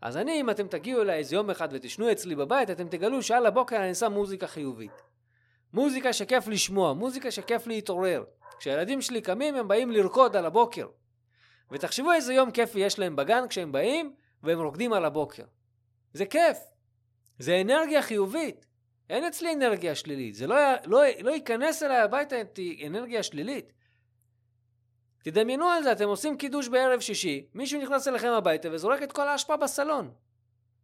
אז 0.01 0.17
אני, 0.17 0.41
אם 0.41 0.49
אתם 0.49 0.67
תגיעו 0.67 1.01
אליי 1.01 1.17
איזה 1.17 1.35
יום 1.35 1.49
אחד 1.49 1.67
ותשנו 1.71 2.11
אצלי 2.11 2.35
בבית, 2.35 2.69
אתם 2.69 2.87
תגלו 2.87 3.21
שעל 3.21 3.45
הבוקר 3.45 3.77
אני 3.77 3.95
שם 3.95 4.13
מוזיקה 4.13 4.47
חיובית. 4.47 5.01
מוזיקה 5.73 6.13
שכיף 6.13 6.47
לשמוע, 6.47 6.93
מוזיקה 6.93 7.31
שכיף 7.31 7.67
להתעורר. 7.67 8.23
כשהילדים 8.59 9.01
שלי 9.01 9.21
קמים 9.21 9.55
הם 9.55 9.67
באים 9.67 9.91
לרקוד 9.91 10.35
על 10.35 10.45
הבוקר. 10.45 10.87
ותחשבו 11.71 12.11
איזה 12.11 12.33
יום 12.33 12.51
כיפי 12.51 12.79
יש 12.79 12.99
להם 12.99 13.15
בגן 13.15 13.47
כשהם 13.47 13.71
באים 13.71 14.15
והם 14.43 14.59
רוקדים 14.59 14.93
על 14.93 15.05
הבוקר. 15.05 15.43
זה 16.13 16.25
כיף. 16.25 16.57
זה 17.39 17.61
אנרגיה 17.61 18.01
חיובית. 18.01 18.65
אין 19.09 19.23
אצלי 19.23 19.53
אנרגיה 19.53 19.95
שלילית, 19.95 20.35
זה 20.35 20.47
לא, 20.47 20.55
לא, 20.85 21.01
לא 21.21 21.31
ייכנס 21.31 21.83
אליי 21.83 21.97
הביתה 21.97 22.35
אנרגיה 22.87 23.23
שלילית. 23.23 23.73
תדמיינו 25.23 25.65
על 25.65 25.83
זה, 25.83 25.91
אתם 25.91 26.07
עושים 26.07 26.37
קידוש 26.37 26.67
בערב 26.67 26.99
שישי, 26.99 27.47
מישהו 27.53 27.81
נכנס 27.81 28.07
אליכם 28.07 28.29
הביתה 28.29 28.69
וזורק 28.71 29.03
את 29.03 29.11
כל 29.11 29.27
האשפה 29.27 29.57
בסלון. 29.57 30.11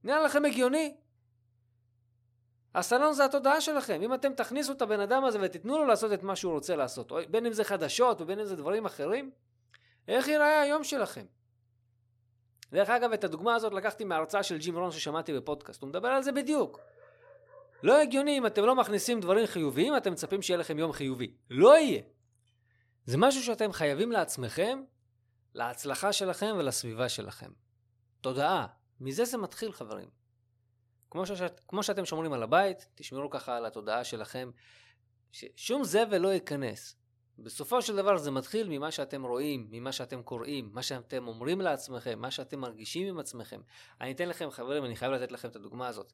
נראה 0.03 0.23
לכם 0.23 0.45
הגיוני? 0.45 0.95
הסלון 2.75 3.13
זה 3.13 3.25
התודעה 3.25 3.61
שלכם. 3.61 4.01
אם 4.01 4.13
אתם 4.13 4.33
תכניסו 4.33 4.71
את 4.71 4.81
הבן 4.81 4.99
אדם 4.99 5.25
הזה 5.25 5.39
ותיתנו 5.41 5.77
לו 5.77 5.85
לעשות 5.85 6.13
את 6.13 6.23
מה 6.23 6.35
שהוא 6.35 6.53
רוצה 6.53 6.75
לעשות, 6.75 7.11
בין 7.29 7.45
אם 7.45 7.53
זה 7.53 7.63
חדשות 7.63 8.21
ובין 8.21 8.39
אם 8.39 8.45
זה 8.45 8.55
דברים 8.55 8.85
אחרים, 8.85 9.31
איך 10.07 10.27
ייראה 10.27 10.61
היום 10.61 10.83
שלכם? 10.83 11.25
דרך 12.71 12.89
אגב, 12.89 13.11
את 13.11 13.23
הדוגמה 13.23 13.55
הזאת 13.55 13.73
לקחתי 13.73 14.03
מההרצאה 14.03 14.43
של 14.43 14.57
ג'ים 14.57 14.77
רון 14.77 14.91
ששמעתי 14.91 15.33
בפודקאסט. 15.33 15.81
הוא 15.81 15.89
מדבר 15.89 16.07
על 16.07 16.23
זה 16.23 16.31
בדיוק. 16.31 16.79
לא 17.83 18.01
הגיוני 18.01 18.37
אם 18.37 18.45
אתם 18.45 18.65
לא 18.65 18.75
מכניסים 18.75 19.19
דברים 19.19 19.47
חיוביים, 19.47 19.97
אתם 19.97 20.11
מצפים 20.11 20.41
שיהיה 20.41 20.57
לכם 20.57 20.79
יום 20.79 20.91
חיובי. 20.91 21.33
לא 21.49 21.77
יהיה. 21.77 22.01
זה 23.05 23.17
משהו 23.17 23.43
שאתם 23.43 23.71
חייבים 23.71 24.11
לעצמכם, 24.11 24.83
להצלחה 25.53 26.13
שלכם 26.13 26.55
ולסביבה 26.57 27.09
שלכם. 27.09 27.51
תודעה. 28.21 28.67
מזה 28.99 29.25
זה 29.25 29.37
מתחיל, 29.37 29.71
חברים. 29.71 30.07
כמו, 31.11 31.25
שאת, 31.25 31.59
כמו 31.67 31.83
שאתם 31.83 32.05
שומרים 32.05 32.33
על 32.33 32.43
הבית, 32.43 32.87
תשמרו 32.95 33.29
ככה 33.29 33.57
על 33.57 33.65
התודעה 33.65 34.03
שלכם, 34.03 34.51
ששום 35.31 35.83
זבל 35.83 36.17
לא 36.17 36.33
ייכנס. 36.33 36.95
בסופו 37.39 37.81
של 37.81 37.95
דבר 37.95 38.17
זה 38.17 38.31
מתחיל 38.31 38.69
ממה 38.69 38.91
שאתם 38.91 39.25
רואים, 39.25 39.67
ממה 39.71 39.91
שאתם 39.91 40.23
קוראים, 40.23 40.69
מה 40.73 40.83
שאתם 40.83 41.27
אומרים 41.27 41.61
לעצמכם, 41.61 42.19
מה 42.19 42.31
שאתם 42.31 42.59
מרגישים 42.59 43.07
עם 43.07 43.19
עצמכם. 43.19 43.61
אני 44.01 44.11
אתן 44.11 44.29
לכם, 44.29 44.51
חברים, 44.51 44.85
אני 44.85 44.95
חייב 44.95 45.11
לתת 45.11 45.31
לכם 45.31 45.49
את 45.49 45.55
הדוגמה 45.55 45.87
הזאת. 45.87 46.13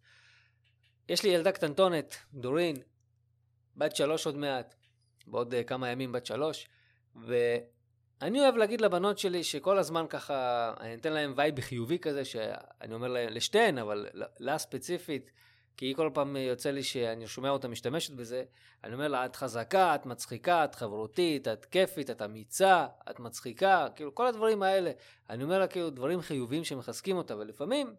יש 1.10 1.24
לי 1.24 1.30
ילדה 1.30 1.52
קטנטונת, 1.52 2.16
דורין, 2.34 2.76
בת 3.78 3.96
שלוש 3.96 4.26
עוד 4.26 4.36
מעט, 4.36 4.76
בעוד 5.28 5.54
uh, 5.54 5.64
כמה 5.64 5.90
ימים 5.90 6.12
בת 6.12 6.26
שלוש, 6.26 6.68
ואני 7.16 8.42
אוהב 8.42 8.56
להגיד 8.56 8.82
לבנות 8.82 9.20
שלי 9.20 9.44
שכל 9.44 9.78
הזמן 9.78 10.06
ככה, 10.10 10.74
אני 10.80 10.96
אתן 10.96 11.14
להם 11.14 11.34
וייב 11.38 11.60
חיובי 11.60 12.00
כזה, 12.00 12.26
שאני 12.26 12.94
אומר 12.94 13.08
להם, 13.08 13.30
לשתיהן, 13.30 13.78
אבל 13.78 14.08
לה 14.40 14.58
ספציפית, 14.58 15.32
כי 15.78 15.86
היא 15.86 15.96
כל 15.96 16.10
פעם 16.14 16.36
יוצא 16.36 16.72
לי 16.72 16.84
שאני 16.84 17.28
שומע 17.28 17.50
אותה 17.50 17.68
משתמשת 17.68 18.14
בזה, 18.14 18.44
אני 18.84 18.94
אומר 18.94 19.08
לה, 19.08 19.26
את 19.26 19.36
חזקה, 19.36 19.96
את 19.96 20.06
מצחיקה, 20.06 20.64
את 20.66 20.76
חברותית, 20.76 21.48
את 21.48 21.66
כיפית, 21.66 22.10
את 22.10 22.22
אמיצה, 22.22 22.88
את 23.10 23.20
מצחיקה, 23.20 23.88
כאילו 23.96 24.16
כל 24.16 24.28
הדברים 24.28 24.64
האלה. 24.64 24.92
אני 25.30 25.44
אומר 25.44 25.60
לה 25.60 25.68
כאילו 25.68 25.90
דברים 25.90 26.22
חיוביים 26.22 26.64
שמחזקים 26.64 27.18
אותה, 27.18 27.38
ולפעמים, 27.38 27.96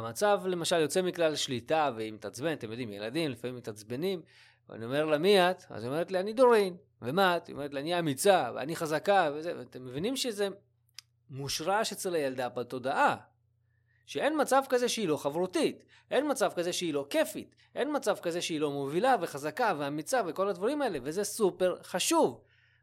כשהמצב 0.00 0.40
למשל 0.46 0.80
יוצא 0.80 1.02
מכלל 1.02 1.36
שליטה 1.36 1.90
והיא 1.96 2.12
מתעצבנת, 2.12 2.58
אתם 2.58 2.70
יודעים, 2.70 2.92
ילדים 2.92 3.30
לפעמים 3.30 3.56
מתעצבנים, 3.56 4.22
ואני 4.68 4.84
אומר 4.84 5.04
לה, 5.04 5.18
מי 5.18 5.50
את? 5.50 5.64
אז 5.70 5.82
היא 5.82 5.90
אומרת 5.90 6.12
לי, 6.12 6.20
אני 6.20 6.32
דורין. 6.32 6.76
ומה 7.02 7.36
את? 7.36 7.46
היא 7.46 7.54
אומרת 7.54 7.74
לי, 7.74 7.80
אני 7.80 7.98
אמיצה, 7.98 8.50
ואני 8.54 8.76
חזקה, 8.76 9.30
וזה, 9.34 9.52
ואתם 9.58 9.86
מבינים 9.86 10.16
שזה 10.16 10.48
מושרש 11.30 11.92
אצל 11.92 12.14
הילדה 12.14 12.48
בתודעה. 12.48 13.16
שאין 14.06 14.40
מצב 14.40 14.62
כזה 14.68 14.88
שהיא 14.88 15.08
לא 15.08 15.16
חברותית, 15.16 15.84
אין 16.10 16.30
מצב 16.30 16.52
כזה 16.56 16.72
שהיא 16.72 16.94
לא 16.94 17.06
כיפית, 17.10 17.54
אין 17.74 17.96
מצב 17.96 18.16
כזה 18.22 18.42
שהיא 18.42 18.60
לא 18.60 18.70
מובילה 18.70 19.16
וחזקה 19.20 19.74
ואמיצה 19.78 20.22
וכל 20.26 20.48
הדברים 20.48 20.82
האלה, 20.82 20.98
וזה 21.02 21.24
סופר 21.24 21.76
חשוב. 21.82 22.40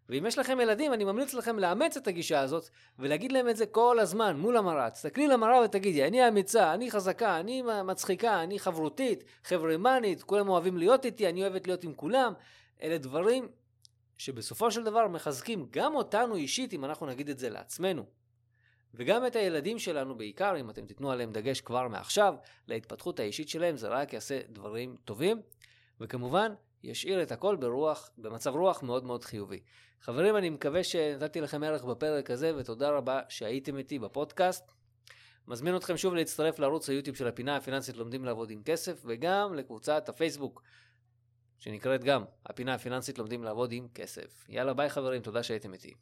ואם 0.09 0.25
יש 0.25 0.37
לכם 0.37 0.59
ילדים, 0.59 0.93
אני 0.93 1.03
ממליץ 1.03 1.33
לכם 1.33 1.59
לאמץ 1.59 1.97
את 1.97 2.07
הגישה 2.07 2.39
הזאת 2.39 2.69
ולהגיד 2.99 3.31
להם 3.31 3.49
את 3.49 3.57
זה 3.57 3.65
כל 3.65 3.99
הזמן 3.99 4.37
מול 4.37 4.57
המראה. 4.57 4.89
תסתכלי 4.89 5.27
למראה 5.27 5.61
ותגידי, 5.61 6.07
אני 6.07 6.27
אמיצה, 6.27 6.73
אני 6.73 6.91
חזקה, 6.91 7.39
אני 7.39 7.63
מצחיקה, 7.85 8.43
אני 8.43 8.59
חברותית, 8.59 9.23
חברמנית, 9.43 10.23
כולם 10.23 10.49
אוהבים 10.49 10.77
להיות 10.77 11.05
איתי, 11.05 11.29
אני 11.29 11.41
אוהבת 11.41 11.67
להיות 11.67 11.83
עם 11.83 11.93
כולם. 11.93 12.33
אלה 12.83 12.97
דברים 12.97 13.47
שבסופו 14.17 14.71
של 14.71 14.83
דבר 14.83 15.07
מחזקים 15.07 15.67
גם 15.71 15.95
אותנו 15.95 16.35
אישית, 16.35 16.73
אם 16.73 16.85
אנחנו 16.85 17.05
נגיד 17.05 17.29
את 17.29 17.39
זה 17.39 17.49
לעצמנו. 17.49 18.05
וגם 18.93 19.27
את 19.27 19.35
הילדים 19.35 19.79
שלנו 19.79 20.17
בעיקר, 20.17 20.59
אם 20.59 20.69
אתם 20.69 20.85
תיתנו 20.85 21.11
עליהם 21.11 21.31
דגש 21.31 21.61
כבר 21.61 21.87
מעכשיו, 21.87 22.35
להתפתחות 22.67 23.19
האישית 23.19 23.49
שלהם, 23.49 23.77
זה 23.77 23.87
רק 23.87 24.13
יעשה 24.13 24.39
דברים 24.49 24.95
טובים, 25.05 25.41
וכמובן, 26.01 26.53
ישאיר 26.87 27.23
את 27.23 27.31
הכל 27.31 27.55
ברוח, 27.55 28.09
במצב 28.17 28.55
רוח 28.55 28.83
מאוד 28.83 29.03
מאוד 29.03 29.23
חיובי. 29.23 29.59
חברים, 30.01 30.37
אני 30.37 30.49
מקווה 30.49 30.83
שנתתי 30.83 31.41
לכם 31.41 31.63
ערך 31.63 31.83
בפרק 31.83 32.31
הזה, 32.31 32.55
ותודה 32.57 32.89
רבה 32.89 33.21
שהייתם 33.29 33.77
איתי 33.77 33.99
בפודקאסט. 33.99 34.71
מזמין 35.47 35.75
אתכם 35.75 35.97
שוב 35.97 36.15
להצטרף 36.15 36.59
לערוץ 36.59 36.89
היוטיוב 36.89 37.17
של 37.17 37.27
הפינה 37.27 37.55
הפיננסית 37.55 37.97
לומדים 37.97 38.25
לעבוד 38.25 38.49
עם 38.49 38.63
כסף, 38.63 39.01
וגם 39.05 39.53
לקבוצת 39.53 40.09
הפייסבוק, 40.09 40.63
שנקראת 41.59 42.03
גם 42.03 42.23
הפינה 42.45 42.73
הפיננסית 42.73 43.17
לומדים 43.17 43.43
לעבוד 43.43 43.71
עם 43.71 43.87
כסף. 43.93 44.45
יאללה 44.49 44.73
ביי 44.73 44.89
חברים, 44.89 45.21
תודה 45.21 45.43
שהייתם 45.43 45.73
איתי. 45.73 45.93